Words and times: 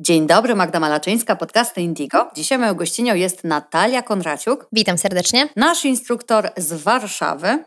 Dzień 0.00 0.26
dobry, 0.26 0.54
Magda 0.54 0.80
Malaczyńska, 0.80 1.36
podcasty 1.36 1.80
Indigo. 1.80 2.30
Dzisiaj 2.34 2.58
moją 2.58 2.74
gościnią 2.74 3.14
jest 3.14 3.44
Natalia 3.44 4.02
Konraciuk. 4.02 4.68
Witam 4.72 4.98
serdecznie. 4.98 5.48
Nasz 5.56 5.84
instruktor 5.84 6.50
z 6.56 6.82
Warszawy 6.82 7.64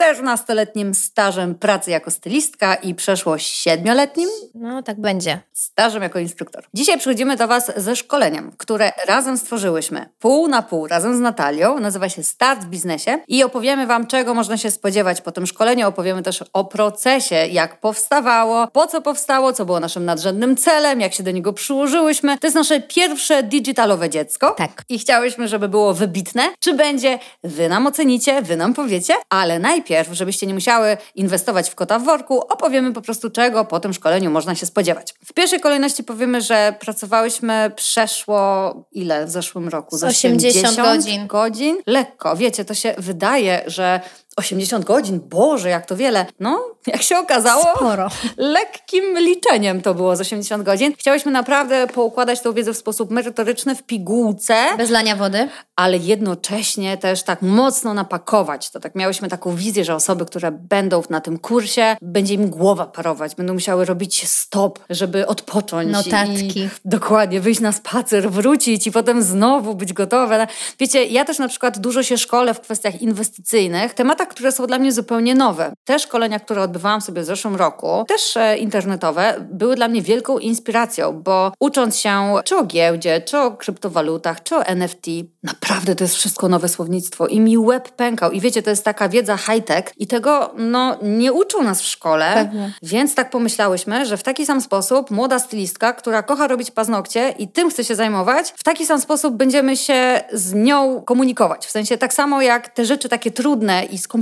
14-letnim 0.00 0.94
stażem 0.94 1.54
pracy 1.54 1.90
jako 1.90 2.10
stylistka 2.10 2.74
i 2.74 2.94
przeszło 2.94 3.36
7-letnim 3.36 4.28
No, 4.54 4.82
tak 4.82 5.00
będzie. 5.00 5.40
stażem 5.52 6.02
jako 6.02 6.18
instruktor. 6.18 6.64
Dzisiaj 6.74 6.98
przychodzimy 6.98 7.36
do 7.36 7.48
Was 7.48 7.72
ze 7.76 7.96
szkoleniem, 7.96 8.52
które 8.58 8.92
razem 9.06 9.38
stworzyłyśmy. 9.38 10.08
Pół 10.18 10.48
na 10.48 10.62
pół, 10.62 10.86
razem 10.86 11.16
z 11.16 11.20
Natalią. 11.20 11.78
Nazywa 11.80 12.08
się 12.08 12.22
Start 12.22 12.60
w 12.60 12.66
biznesie 12.66 13.18
i 13.28 13.42
opowiemy 13.44 13.86
Wam, 13.86 14.06
czego 14.06 14.34
można 14.34 14.56
się 14.56 14.70
spodziewać 14.70 15.20
po 15.20 15.32
tym 15.32 15.46
szkoleniu. 15.46 15.88
Opowiemy 15.88 16.22
też 16.22 16.44
o 16.52 16.64
procesie, 16.64 17.34
jak 17.34 17.80
powstawało, 17.80 18.66
po 18.66 18.86
co 18.86 19.02
powstało, 19.02 19.52
co 19.52 19.64
było 19.64 19.80
naszym 19.80 20.04
nadrzędnym 20.04 20.56
celem, 20.56 21.00
jak 21.00 21.14
się 21.14 21.22
do 21.22 21.30
niego 21.30 21.52
przyłożyłyśmy. 21.52 22.38
To 22.38 22.46
jest 22.46 22.54
nasze 22.56 22.80
pierwsze 22.80 23.42
digitalowe 23.42 24.10
dziecko. 24.10 24.50
Tak. 24.50 24.82
I 24.88 24.98
chciałyśmy, 24.98 25.48
żeby 25.48 25.68
było 25.68 25.94
wybitne. 25.94 26.42
Czy 26.58 26.74
będzie? 26.74 27.18
Wy 27.44 27.68
nam 27.68 27.86
ocenicie, 27.86 28.42
Wy 28.42 28.56
nam 28.56 28.74
powiecie, 28.74 29.14
ale 29.28 29.58
najpierw, 29.58 29.89
żebyście 30.12 30.46
nie 30.46 30.54
musiały 30.54 30.96
inwestować 31.14 31.70
w 31.70 31.74
kota 31.74 31.98
w 31.98 32.04
worku, 32.04 32.40
opowiemy 32.40 32.92
po 32.92 33.02
prostu, 33.02 33.30
czego 33.30 33.64
po 33.64 33.80
tym 33.80 33.92
szkoleniu 33.92 34.30
można 34.30 34.54
się 34.54 34.66
spodziewać. 34.66 35.14
W 35.24 35.32
pierwszej 35.32 35.60
kolejności 35.60 36.04
powiemy, 36.04 36.40
że 36.40 36.74
pracowałyśmy 36.80 37.72
przeszło 37.76 38.74
ile 38.92 39.26
w 39.26 39.30
zeszłym 39.30 39.68
roku? 39.68 39.98
Z 39.98 40.04
80 40.04 40.76
godzin. 40.76 41.26
godzin. 41.26 41.76
Lekko, 41.86 42.36
wiecie, 42.36 42.64
to 42.64 42.74
się 42.74 42.94
wydaje, 42.98 43.62
że 43.66 44.00
80 44.40 44.84
godzin, 44.84 45.20
Boże, 45.20 45.68
jak 45.68 45.86
to 45.86 45.96
wiele. 45.96 46.26
No, 46.40 46.64
jak 46.86 47.02
się 47.02 47.18
okazało, 47.18 47.64
Sporo. 47.76 48.08
lekkim 48.36 49.04
liczeniem 49.18 49.82
to 49.82 49.94
było 49.94 50.16
z 50.16 50.20
80 50.20 50.62
godzin. 50.62 50.94
Chciałyśmy 50.98 51.32
naprawdę 51.32 51.86
poukładać 51.86 52.40
tą 52.40 52.52
wiedzę 52.52 52.72
w 52.74 52.76
sposób 52.76 53.10
merytoryczny, 53.10 53.74
w 53.74 53.82
pigułce, 53.82 54.54
Bez 54.76 54.90
lania 54.90 55.16
wody. 55.16 55.48
ale 55.76 55.96
jednocześnie 55.96 56.96
też 56.98 57.22
tak 57.22 57.42
mocno 57.42 57.94
napakować. 57.94 58.70
To 58.70 58.80
tak 58.80 58.94
miałyśmy 58.94 59.28
taką 59.28 59.56
wizję, 59.56 59.84
że 59.84 59.94
osoby, 59.94 60.26
które 60.26 60.50
będą 60.52 61.02
na 61.10 61.20
tym 61.20 61.38
kursie, 61.38 61.96
będzie 62.02 62.34
im 62.34 62.50
głowa 62.50 62.86
parować, 62.86 63.34
będą 63.34 63.52
musiały 63.54 63.84
robić 63.84 64.28
stop, 64.28 64.78
żeby 64.90 65.26
odpocząć. 65.26 65.92
Notatki. 65.92 66.68
Dokładnie, 66.84 67.40
wyjść 67.40 67.60
na 67.60 67.72
spacer, 67.72 68.30
wrócić 68.30 68.86
i 68.86 68.92
potem 68.92 69.22
znowu 69.22 69.74
być 69.74 69.92
gotowe. 69.92 70.46
Wiecie, 70.78 71.04
ja 71.04 71.24
też 71.24 71.38
na 71.38 71.48
przykład 71.48 71.78
dużo 71.78 72.02
się 72.02 72.18
szkolę 72.18 72.54
w 72.54 72.60
kwestiach 72.60 73.02
inwestycyjnych, 73.02 73.94
tematach, 73.94 74.28
które 74.30 74.52
są 74.52 74.66
dla 74.66 74.78
mnie 74.78 74.92
zupełnie 74.92 75.34
nowe. 75.34 75.72
Te 75.84 75.98
szkolenia, 75.98 76.40
które 76.40 76.62
odbywałam 76.62 77.00
sobie 77.00 77.22
w 77.22 77.24
zeszłym 77.24 77.56
roku, 77.56 78.04
też 78.08 78.36
e, 78.36 78.58
internetowe, 78.58 79.34
były 79.52 79.76
dla 79.76 79.88
mnie 79.88 80.02
wielką 80.02 80.38
inspiracją, 80.38 81.22
bo 81.22 81.52
ucząc 81.60 81.98
się 81.98 82.34
czy 82.44 82.56
o 82.56 82.64
giełdzie, 82.64 83.20
czy 83.20 83.38
o 83.38 83.50
kryptowalutach, 83.50 84.42
czy 84.42 84.56
o 84.56 84.62
NFT, 84.66 85.06
naprawdę 85.42 85.94
to 85.94 86.04
jest 86.04 86.16
wszystko 86.16 86.48
nowe 86.48 86.68
słownictwo 86.68 87.26
i 87.26 87.40
mi 87.40 87.58
łeb 87.58 87.88
pękał. 87.88 88.30
I 88.30 88.40
wiecie, 88.40 88.62
to 88.62 88.70
jest 88.70 88.84
taka 88.84 89.08
wiedza 89.08 89.36
high-tech 89.36 89.84
i 89.96 90.06
tego 90.06 90.54
no, 90.58 90.96
nie 91.02 91.32
uczą 91.32 91.62
nas 91.62 91.82
w 91.82 91.86
szkole, 91.86 92.32
Pewnie. 92.34 92.72
więc 92.82 93.14
tak 93.14 93.30
pomyślałyśmy, 93.30 94.06
że 94.06 94.16
w 94.16 94.22
taki 94.22 94.46
sam 94.46 94.60
sposób 94.60 95.10
młoda 95.10 95.38
stylistka, 95.38 95.92
która 95.92 96.22
kocha 96.22 96.46
robić 96.46 96.70
paznokcie 96.70 97.34
i 97.38 97.48
tym 97.48 97.70
chce 97.70 97.84
się 97.84 97.94
zajmować, 97.94 98.52
w 98.56 98.64
taki 98.64 98.86
sam 98.86 99.00
sposób 99.00 99.34
będziemy 99.34 99.76
się 99.76 100.20
z 100.32 100.54
nią 100.54 101.02
komunikować. 101.02 101.66
W 101.66 101.70
sensie 101.70 101.98
tak 101.98 102.14
samo 102.14 102.42
jak 102.42 102.68
te 102.68 102.84
rzeczy 102.84 103.08
takie 103.08 103.30
trudne 103.30 103.84
i 103.84 103.98
skomplikowane 103.98 104.19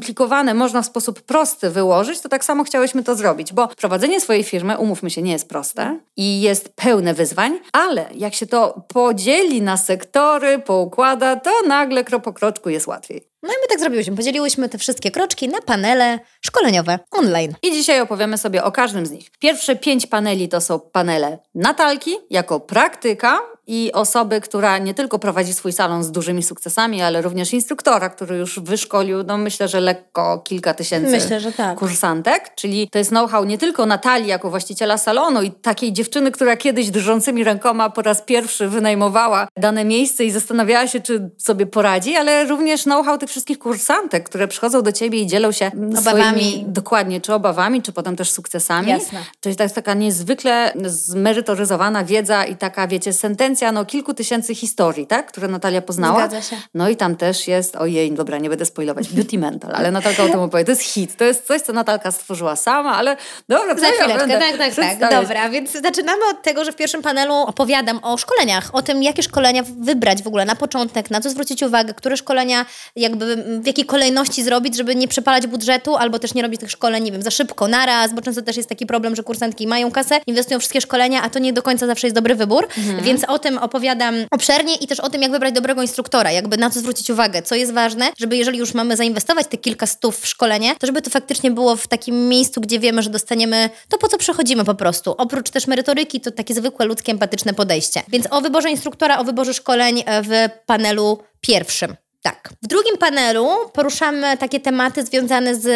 można 0.54 0.82
w 0.82 0.86
sposób 0.86 1.22
prosty 1.22 1.70
wyłożyć, 1.70 2.20
to 2.20 2.28
tak 2.28 2.44
samo 2.44 2.64
chciałyśmy 2.64 3.04
to 3.04 3.14
zrobić, 3.14 3.52
bo 3.52 3.68
prowadzenie 3.68 4.20
swojej 4.20 4.44
firmy, 4.44 4.78
umówmy 4.78 5.10
się, 5.10 5.22
nie 5.22 5.32
jest 5.32 5.48
proste 5.48 6.00
i 6.16 6.40
jest 6.40 6.68
pełne 6.68 7.14
wyzwań, 7.14 7.58
ale 7.72 8.06
jak 8.14 8.34
się 8.34 8.46
to 8.46 8.84
podzieli 8.88 9.62
na 9.62 9.76
sektory, 9.76 10.58
poukłada, 10.58 11.36
to 11.36 11.50
nagle 11.66 12.04
krok 12.04 12.22
po 12.22 12.32
kroczku 12.32 12.70
jest 12.70 12.86
łatwiej. 12.86 13.28
No 13.42 13.48
i 13.48 13.56
my 13.62 13.68
tak 13.68 13.80
zrobiłyśmy. 13.80 14.16
Podzieliłyśmy 14.16 14.68
te 14.68 14.78
wszystkie 14.78 15.10
kroczki 15.10 15.48
na 15.48 15.60
panele 15.60 16.18
szkoleniowe 16.40 16.98
online. 17.10 17.54
I 17.62 17.72
dzisiaj 17.72 18.00
opowiemy 18.00 18.38
sobie 18.38 18.64
o 18.64 18.72
każdym 18.72 19.06
z 19.06 19.10
nich. 19.10 19.30
Pierwsze 19.38 19.76
pięć 19.76 20.06
paneli 20.06 20.48
to 20.48 20.60
są 20.60 20.80
panele 20.80 21.38
Natalki 21.54 22.16
jako 22.30 22.60
praktyka 22.60 23.38
i 23.68 23.92
osoby, 23.92 24.40
która 24.40 24.78
nie 24.78 24.94
tylko 24.94 25.18
prowadzi 25.18 25.54
swój 25.54 25.72
salon 25.72 26.04
z 26.04 26.10
dużymi 26.10 26.42
sukcesami, 26.42 27.02
ale 27.02 27.22
również 27.22 27.52
instruktora, 27.52 28.08
który 28.08 28.36
już 28.36 28.60
wyszkolił, 28.60 29.22
no 29.22 29.38
myślę, 29.38 29.68
że 29.68 29.80
lekko 29.80 30.38
kilka 30.38 30.74
tysięcy 30.74 31.10
Myślę, 31.10 31.52
tak. 31.52 31.78
kursantek. 31.78 32.54
Czyli 32.54 32.88
to 32.90 32.98
jest 32.98 33.10
know-how 33.10 33.44
nie 33.44 33.58
tylko 33.58 33.86
Natalii 33.86 34.28
jako 34.28 34.50
właściciela 34.50 34.98
salonu 34.98 35.42
i 35.42 35.50
takiej 35.50 35.92
dziewczyny, 35.92 36.30
która 36.30 36.56
kiedyś 36.56 36.90
drżącymi 36.90 37.44
rękoma 37.44 37.90
po 37.90 38.02
raz 38.02 38.22
pierwszy 38.22 38.68
wynajmowała 38.68 39.48
dane 39.56 39.84
miejsce 39.84 40.24
i 40.24 40.30
zastanawiała 40.30 40.86
się, 40.86 41.00
czy 41.00 41.30
sobie 41.38 41.66
poradzi, 41.66 42.16
ale 42.16 42.44
również 42.44 42.82
know-how 42.82 43.18
tych 43.18 43.30
wszystkich 43.30 43.58
kursantek, 43.58 44.28
które 44.28 44.48
przychodzą 44.48 44.82
do 44.82 44.92
ciebie 44.92 45.20
i 45.20 45.26
dzielą 45.26 45.52
się 45.52 45.70
Obawami. 45.98 46.00
swoimi, 46.00 46.64
dokładnie, 46.68 47.20
czy 47.20 47.34
obawami, 47.34 47.82
czy 47.82 47.92
potem 47.92 48.16
też 48.16 48.30
sukcesami. 48.30 48.88
Jasne. 48.88 49.18
To 49.40 49.48
jest, 49.48 49.58
to 49.58 49.62
jest 49.62 49.74
taka 49.74 49.94
niezwykle 49.94 50.72
zmerytoryzowana 50.84 52.04
wiedza 52.04 52.44
i 52.44 52.56
taka, 52.56 52.88
wiecie, 52.88 53.12
sentencja 53.12 53.57
no, 53.72 53.84
kilku 53.84 54.14
tysięcy 54.14 54.54
historii, 54.54 55.06
tak? 55.06 55.26
które 55.26 55.48
Natalia 55.48 55.82
poznała. 55.82 56.18
Zgadza 56.18 56.42
się. 56.42 56.56
No 56.74 56.88
i 56.88 56.96
tam 56.96 57.16
też 57.16 57.48
jest, 57.48 57.76
ojej, 57.76 58.12
dobra, 58.12 58.38
nie 58.38 58.48
będę 58.48 58.64
spoilować, 58.64 59.08
Beauty 59.08 59.38
Mental, 59.38 59.74
ale 59.74 59.90
Natalka 59.90 60.24
o 60.24 60.28
tym 60.28 60.40
opowie. 60.40 60.64
To 60.64 60.70
jest 60.70 60.82
hit, 60.82 61.16
to 61.16 61.24
jest 61.24 61.46
coś, 61.46 61.62
co 61.62 61.72
Natalka 61.72 62.12
stworzyła 62.12 62.56
sama, 62.56 62.96
ale 62.96 63.16
dobra, 63.48 63.74
Za 63.74 63.86
ja 63.86 63.92
chwileczkę, 63.92 64.18
będę 64.18 64.38
tak, 64.38 64.74
tak, 64.74 64.98
tak. 64.98 65.10
Dobra, 65.10 65.50
więc 65.50 65.72
zaczynamy 65.72 66.22
od 66.30 66.42
tego, 66.42 66.64
że 66.64 66.72
w 66.72 66.76
pierwszym 66.76 67.02
panelu 67.02 67.34
opowiadam 67.34 68.00
o 68.02 68.16
szkoleniach, 68.16 68.70
o 68.72 68.82
tym, 68.82 69.02
jakie 69.02 69.22
szkolenia 69.22 69.62
wybrać 69.80 70.22
w 70.22 70.26
ogóle 70.26 70.44
na 70.44 70.56
początek, 70.56 71.10
na 71.10 71.20
co 71.20 71.30
zwrócić 71.30 71.62
uwagę, 71.62 71.94
które 71.94 72.16
szkolenia 72.16 72.66
jakby 72.96 73.36
w 73.62 73.66
jakiej 73.66 73.84
kolejności 73.84 74.42
zrobić, 74.42 74.76
żeby 74.76 74.94
nie 74.94 75.08
przepalać 75.08 75.46
budżetu, 75.46 75.96
albo 75.96 76.18
też 76.18 76.34
nie 76.34 76.42
robić 76.42 76.60
tych 76.60 76.70
szkoleń, 76.70 77.04
nie 77.04 77.12
wiem, 77.12 77.22
za 77.22 77.30
szybko, 77.30 77.68
naraz, 77.68 78.14
bo 78.14 78.22
często 78.22 78.42
też 78.42 78.56
jest 78.56 78.68
taki 78.68 78.86
problem, 78.86 79.16
że 79.16 79.22
kursantki 79.22 79.66
mają 79.66 79.90
kasę, 79.90 80.20
inwestują 80.26 80.60
w 80.60 80.68
wszystkie 80.68 80.80
szkolenia, 80.80 81.22
a 81.22 81.30
to 81.30 81.38
nie 81.38 81.52
do 81.52 81.62
końca 81.62 81.86
zawsze 81.86 82.06
jest 82.06 82.14
dobry 82.14 82.34
wybór, 82.34 82.68
więc 83.02 83.24
o 83.24 83.38
tym 83.38 83.47
opowiadam 83.56 84.14
obszernie 84.30 84.74
i 84.76 84.86
też 84.86 85.00
o 85.00 85.10
tym, 85.10 85.22
jak 85.22 85.30
wybrać 85.30 85.54
dobrego 85.54 85.82
instruktora, 85.82 86.32
jakby 86.32 86.56
na 86.56 86.70
co 86.70 86.80
zwrócić 86.80 87.10
uwagę, 87.10 87.42
co 87.42 87.54
jest 87.54 87.72
ważne, 87.72 88.10
żeby 88.18 88.36
jeżeli 88.36 88.58
już 88.58 88.74
mamy 88.74 88.96
zainwestować 88.96 89.46
te 89.46 89.56
kilka 89.56 89.86
stów 89.86 90.20
w 90.20 90.26
szkolenie, 90.26 90.74
to 90.78 90.86
żeby 90.86 91.02
to 91.02 91.10
faktycznie 91.10 91.50
było 91.50 91.76
w 91.76 91.86
takim 91.86 92.28
miejscu, 92.28 92.60
gdzie 92.60 92.78
wiemy, 92.78 93.02
że 93.02 93.10
dostaniemy 93.10 93.70
to, 93.88 93.98
po 93.98 94.08
co 94.08 94.18
przychodzimy 94.18 94.64
po 94.64 94.74
prostu. 94.74 95.14
Oprócz 95.18 95.50
też 95.50 95.66
merytoryki, 95.66 96.20
to 96.20 96.30
takie 96.30 96.54
zwykłe, 96.54 96.86
ludzkie, 96.86 97.12
empatyczne 97.12 97.54
podejście. 97.54 98.02
Więc 98.08 98.26
o 98.30 98.40
wyborze 98.40 98.70
instruktora, 98.70 99.18
o 99.18 99.24
wyborze 99.24 99.54
szkoleń 99.54 100.02
e, 100.06 100.22
w 100.22 100.28
panelu 100.66 101.18
pierwszym. 101.40 101.96
Tak. 102.22 102.48
W 102.62 102.66
drugim 102.66 102.98
panelu 102.98 103.48
poruszamy 103.72 104.36
takie 104.36 104.60
tematy 104.60 105.04
związane 105.04 105.54
z 105.54 105.68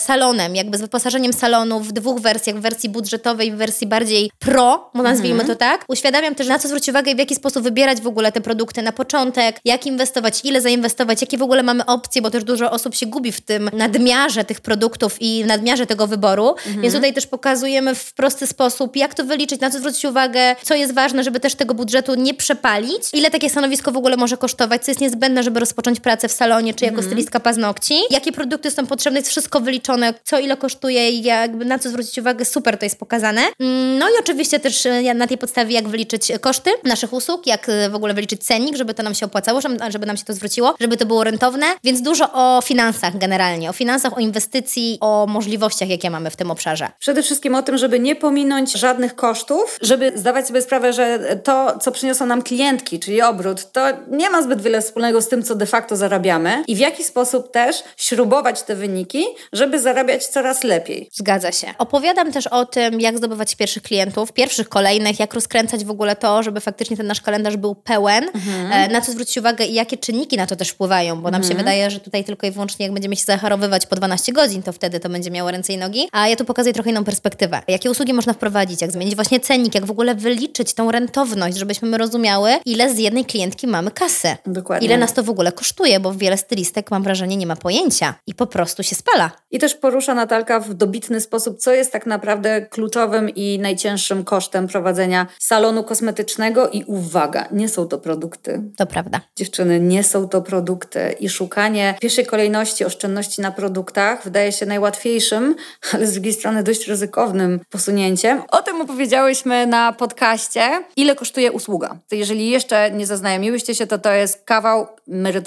salonem, 0.00 0.56
jakby 0.56 0.78
z 0.78 0.80
wyposażeniem 0.80 1.32
salonu 1.32 1.80
w 1.80 1.92
dwóch 1.92 2.20
wersjach, 2.20 2.56
w 2.56 2.60
wersji 2.60 2.88
budżetowej 2.88 3.48
i 3.48 3.52
w 3.52 3.56
wersji 3.56 3.86
bardziej 3.86 4.30
pro, 4.38 4.90
nazwijmy 4.94 5.44
to 5.44 5.56
tak. 5.56 5.84
Uświadamiam 5.88 6.34
też, 6.34 6.48
na 6.48 6.58
co 6.58 6.68
zwrócić 6.68 6.88
uwagę 6.88 7.12
i 7.12 7.14
w 7.14 7.18
jaki 7.18 7.34
sposób 7.34 7.62
wybierać 7.62 8.00
w 8.00 8.06
ogóle 8.06 8.32
te 8.32 8.40
produkty 8.40 8.82
na 8.82 8.92
początek, 8.92 9.60
jak 9.64 9.86
inwestować, 9.86 10.40
ile 10.44 10.60
zainwestować, 10.60 11.20
jakie 11.20 11.38
w 11.38 11.42
ogóle 11.42 11.62
mamy 11.62 11.86
opcje, 11.86 12.22
bo 12.22 12.30
też 12.30 12.44
dużo 12.44 12.70
osób 12.70 12.94
się 12.94 13.06
gubi 13.06 13.32
w 13.32 13.40
tym 13.40 13.70
nadmiarze 13.72 14.44
tych 14.44 14.60
produktów 14.60 15.16
i 15.20 15.44
nadmiarze 15.44 15.86
tego 15.86 16.06
wyboru. 16.06 16.54
Więc 16.66 16.94
tutaj 16.94 17.14
też 17.14 17.26
pokazujemy 17.26 17.94
w 17.94 18.14
prosty 18.14 18.46
sposób, 18.46 18.96
jak 18.96 19.14
to 19.14 19.24
wyliczyć, 19.24 19.60
na 19.60 19.70
co 19.70 19.78
zwrócić 19.78 20.04
uwagę, 20.04 20.56
co 20.62 20.74
jest 20.74 20.94
ważne, 20.94 21.24
żeby 21.24 21.40
też 21.40 21.54
tego 21.54 21.74
budżetu 21.74 22.14
nie 22.14 22.34
przepalić, 22.34 23.02
ile 23.12 23.30
takie 23.30 23.50
stanowisko 23.50 23.92
w 23.92 23.96
ogóle 23.96 24.16
może 24.16 24.36
kosztować, 24.36 24.84
co 24.84 24.90
jest 24.90 25.00
niezbędne, 25.00 25.42
żeby 25.42 25.60
rozpocząć 25.60 25.85
pracę 25.94 26.28
w 26.28 26.32
salonie, 26.32 26.74
czy 26.74 26.84
jako 26.84 27.02
stylistka 27.02 27.40
paznokci, 27.40 27.94
jakie 28.10 28.32
produkty 28.32 28.70
są 28.70 28.86
potrzebne, 28.86 29.18
jest 29.18 29.30
wszystko 29.30 29.60
wyliczone, 29.60 30.14
co 30.24 30.38
ile 30.38 30.56
kosztuje 30.56 31.10
i 31.10 31.22
jakby 31.22 31.64
na 31.64 31.78
co 31.78 31.88
zwrócić 31.88 32.18
uwagę, 32.18 32.44
super 32.44 32.78
to 32.78 32.84
jest 32.84 32.98
pokazane. 32.98 33.42
Mm, 33.60 33.98
No 33.98 34.08
i 34.08 34.12
oczywiście 34.20 34.60
też 34.60 34.86
e, 34.86 35.14
na 35.14 35.26
tej 35.26 35.38
podstawie, 35.38 35.74
jak 35.74 35.88
wyliczyć 35.88 36.32
koszty 36.40 36.70
naszych 36.84 37.12
usług, 37.12 37.46
jak 37.46 37.68
e, 37.68 37.90
w 37.90 37.94
ogóle 37.94 38.14
wyliczyć 38.14 38.44
cennik, 38.44 38.76
żeby 38.76 38.94
to 38.94 39.02
nam 39.02 39.14
się 39.14 39.26
opłacało, 39.26 39.60
żeby 39.60 39.76
żeby 39.90 40.06
nam 40.06 40.16
się 40.16 40.24
to 40.24 40.34
zwróciło, 40.34 40.74
żeby 40.80 40.96
to 40.96 41.06
było 41.06 41.24
rentowne, 41.24 41.66
więc 41.84 42.02
dużo 42.02 42.32
o 42.32 42.60
finansach 42.64 43.18
generalnie, 43.18 43.70
o 43.70 43.72
finansach, 43.72 44.16
o 44.16 44.20
inwestycji, 44.20 44.98
o 45.00 45.26
możliwościach, 45.28 45.88
jakie 45.88 46.10
mamy 46.10 46.30
w 46.30 46.36
tym 46.36 46.50
obszarze. 46.50 46.88
Przede 46.98 47.22
wszystkim 47.22 47.54
o 47.54 47.62
tym, 47.62 47.78
żeby 47.78 48.00
nie 48.00 48.16
pominąć 48.16 48.72
żadnych 48.72 49.14
kosztów, 49.14 49.78
żeby 49.82 50.12
zdawać 50.14 50.46
sobie 50.46 50.62
sprawę, 50.62 50.92
że 50.92 51.18
to, 51.44 51.78
co 51.78 51.92
przyniosą 51.92 52.26
nam 52.26 52.42
klientki, 52.42 53.00
czyli 53.00 53.22
obrót, 53.22 53.72
to 53.72 53.80
nie 54.10 54.30
ma 54.30 54.42
zbyt 54.42 54.62
wiele 54.62 54.82
wspólnego 54.82 55.22
z 55.22 55.28
tym, 55.28 55.42
co 55.42 55.54
de 55.54 55.66
facto 55.66 55.75
facto 55.76 55.96
zarabiamy 55.96 56.64
i 56.66 56.76
w 56.76 56.78
jaki 56.78 57.04
sposób 57.04 57.52
też 57.52 57.84
śrubować 57.96 58.62
te 58.62 58.76
wyniki, 58.76 59.24
żeby 59.52 59.80
zarabiać 59.80 60.26
coraz 60.26 60.64
lepiej. 60.64 61.08
Zgadza 61.12 61.52
się. 61.52 61.74
Opowiadam 61.78 62.32
też 62.32 62.46
o 62.46 62.66
tym, 62.66 63.00
jak 63.00 63.18
zdobywać 63.18 63.54
pierwszych 63.54 63.82
klientów, 63.82 64.32
pierwszych, 64.32 64.68
kolejnych, 64.68 65.20
jak 65.20 65.34
rozkręcać 65.34 65.84
w 65.84 65.90
ogóle 65.90 66.16
to, 66.16 66.42
żeby 66.42 66.60
faktycznie 66.60 66.96
ten 66.96 67.06
nasz 67.06 67.20
kalendarz 67.20 67.56
był 67.56 67.74
pełen, 67.74 68.24
mhm. 68.34 68.72
E, 68.72 68.88
na 68.88 69.00
co 69.00 69.12
zwrócić 69.12 69.38
uwagę 69.38 69.64
i 69.64 69.74
jakie 69.74 69.96
czynniki 69.96 70.36
na 70.36 70.46
to 70.46 70.56
też 70.56 70.68
wpływają, 70.68 71.16
bo 71.16 71.30
nam 71.30 71.40
mhm. 71.40 71.52
się 71.52 71.58
wydaje, 71.58 71.90
że 71.90 72.00
tutaj 72.00 72.24
tylko 72.24 72.46
i 72.46 72.50
wyłącznie 72.50 72.86
jak 72.86 72.92
będziemy 72.92 73.16
się 73.16 73.24
zacharowywać 73.24 73.86
po 73.86 73.96
12 73.96 74.32
godzin, 74.32 74.62
to 74.62 74.72
wtedy 74.72 75.00
to 75.00 75.08
będzie 75.08 75.30
miało 75.30 75.50
ręce 75.50 75.72
i 75.72 75.78
nogi, 75.78 76.08
a 76.12 76.28
ja 76.28 76.36
tu 76.36 76.44
pokazuję 76.44 76.72
trochę 76.72 76.90
inną 76.90 77.04
perspektywę. 77.04 77.62
Jakie 77.68 77.90
usługi 77.90 78.12
można 78.12 78.32
wprowadzić, 78.32 78.80
jak 78.80 78.92
zmienić 78.92 79.14
właśnie 79.14 79.40
cennik, 79.40 79.74
jak 79.74 79.86
w 79.86 79.90
ogóle 79.90 80.14
wyliczyć 80.14 80.74
tą 80.74 80.90
rentowność, 80.90 81.56
żebyśmy 81.56 81.98
rozumiały, 81.98 82.50
ile 82.64 82.94
z 82.94 82.98
jednej 82.98 83.24
klientki 83.24 83.66
mamy 83.66 83.90
kasę. 83.90 84.36
Dokładnie. 84.46 84.86
Ile 84.86 84.98
nas 84.98 85.12
to 85.12 85.22
w 85.22 85.30
ogóle 85.30 85.52
kosztuje, 85.52 85.65
bo 86.00 86.12
wiele 86.12 86.36
stylistek, 86.36 86.90
mam 86.90 87.02
wrażenie, 87.02 87.36
nie 87.36 87.46
ma 87.46 87.56
pojęcia 87.56 88.14
i 88.26 88.34
po 88.34 88.46
prostu 88.46 88.82
się 88.82 88.94
spala. 88.94 89.30
I 89.50 89.58
też 89.58 89.74
porusza 89.74 90.14
Natalka 90.14 90.60
w 90.60 90.74
dobitny 90.74 91.20
sposób, 91.20 91.58
co 91.58 91.72
jest 91.72 91.92
tak 91.92 92.06
naprawdę 92.06 92.66
kluczowym 92.66 93.30
i 93.30 93.58
najcięższym 93.58 94.24
kosztem 94.24 94.68
prowadzenia 94.68 95.26
salonu 95.38 95.84
kosmetycznego 95.84 96.68
i 96.68 96.84
uwaga, 96.84 97.48
nie 97.52 97.68
są 97.68 97.88
to 97.88 97.98
produkty. 97.98 98.62
To 98.76 98.86
prawda. 98.86 99.20
Dziewczyny, 99.36 99.80
nie 99.80 100.04
są 100.04 100.28
to 100.28 100.42
produkty 100.42 101.14
i 101.20 101.28
szukanie 101.28 101.94
w 101.96 102.00
pierwszej 102.00 102.26
kolejności 102.26 102.84
oszczędności 102.84 103.40
na 103.40 103.50
produktach 103.50 104.24
wydaje 104.24 104.52
się 104.52 104.66
najłatwiejszym, 104.66 105.54
ale 105.92 106.06
z 106.06 106.12
drugiej 106.12 106.32
strony 106.32 106.62
dość 106.62 106.88
ryzykownym 106.88 107.60
posunięciem. 107.70 108.42
O 108.50 108.62
tym 108.62 108.80
opowiedziałyśmy 108.80 109.66
na 109.66 109.92
podcaście, 109.92 110.84
ile 110.96 111.16
kosztuje 111.16 111.52
usługa. 111.52 111.98
Jeżeli 112.12 112.50
jeszcze 112.50 112.90
nie 112.90 113.06
zaznajomiłyście 113.06 113.74
się, 113.74 113.86
to 113.86 113.98
to 113.98 114.12
jest 114.12 114.44
kawał 114.44 114.86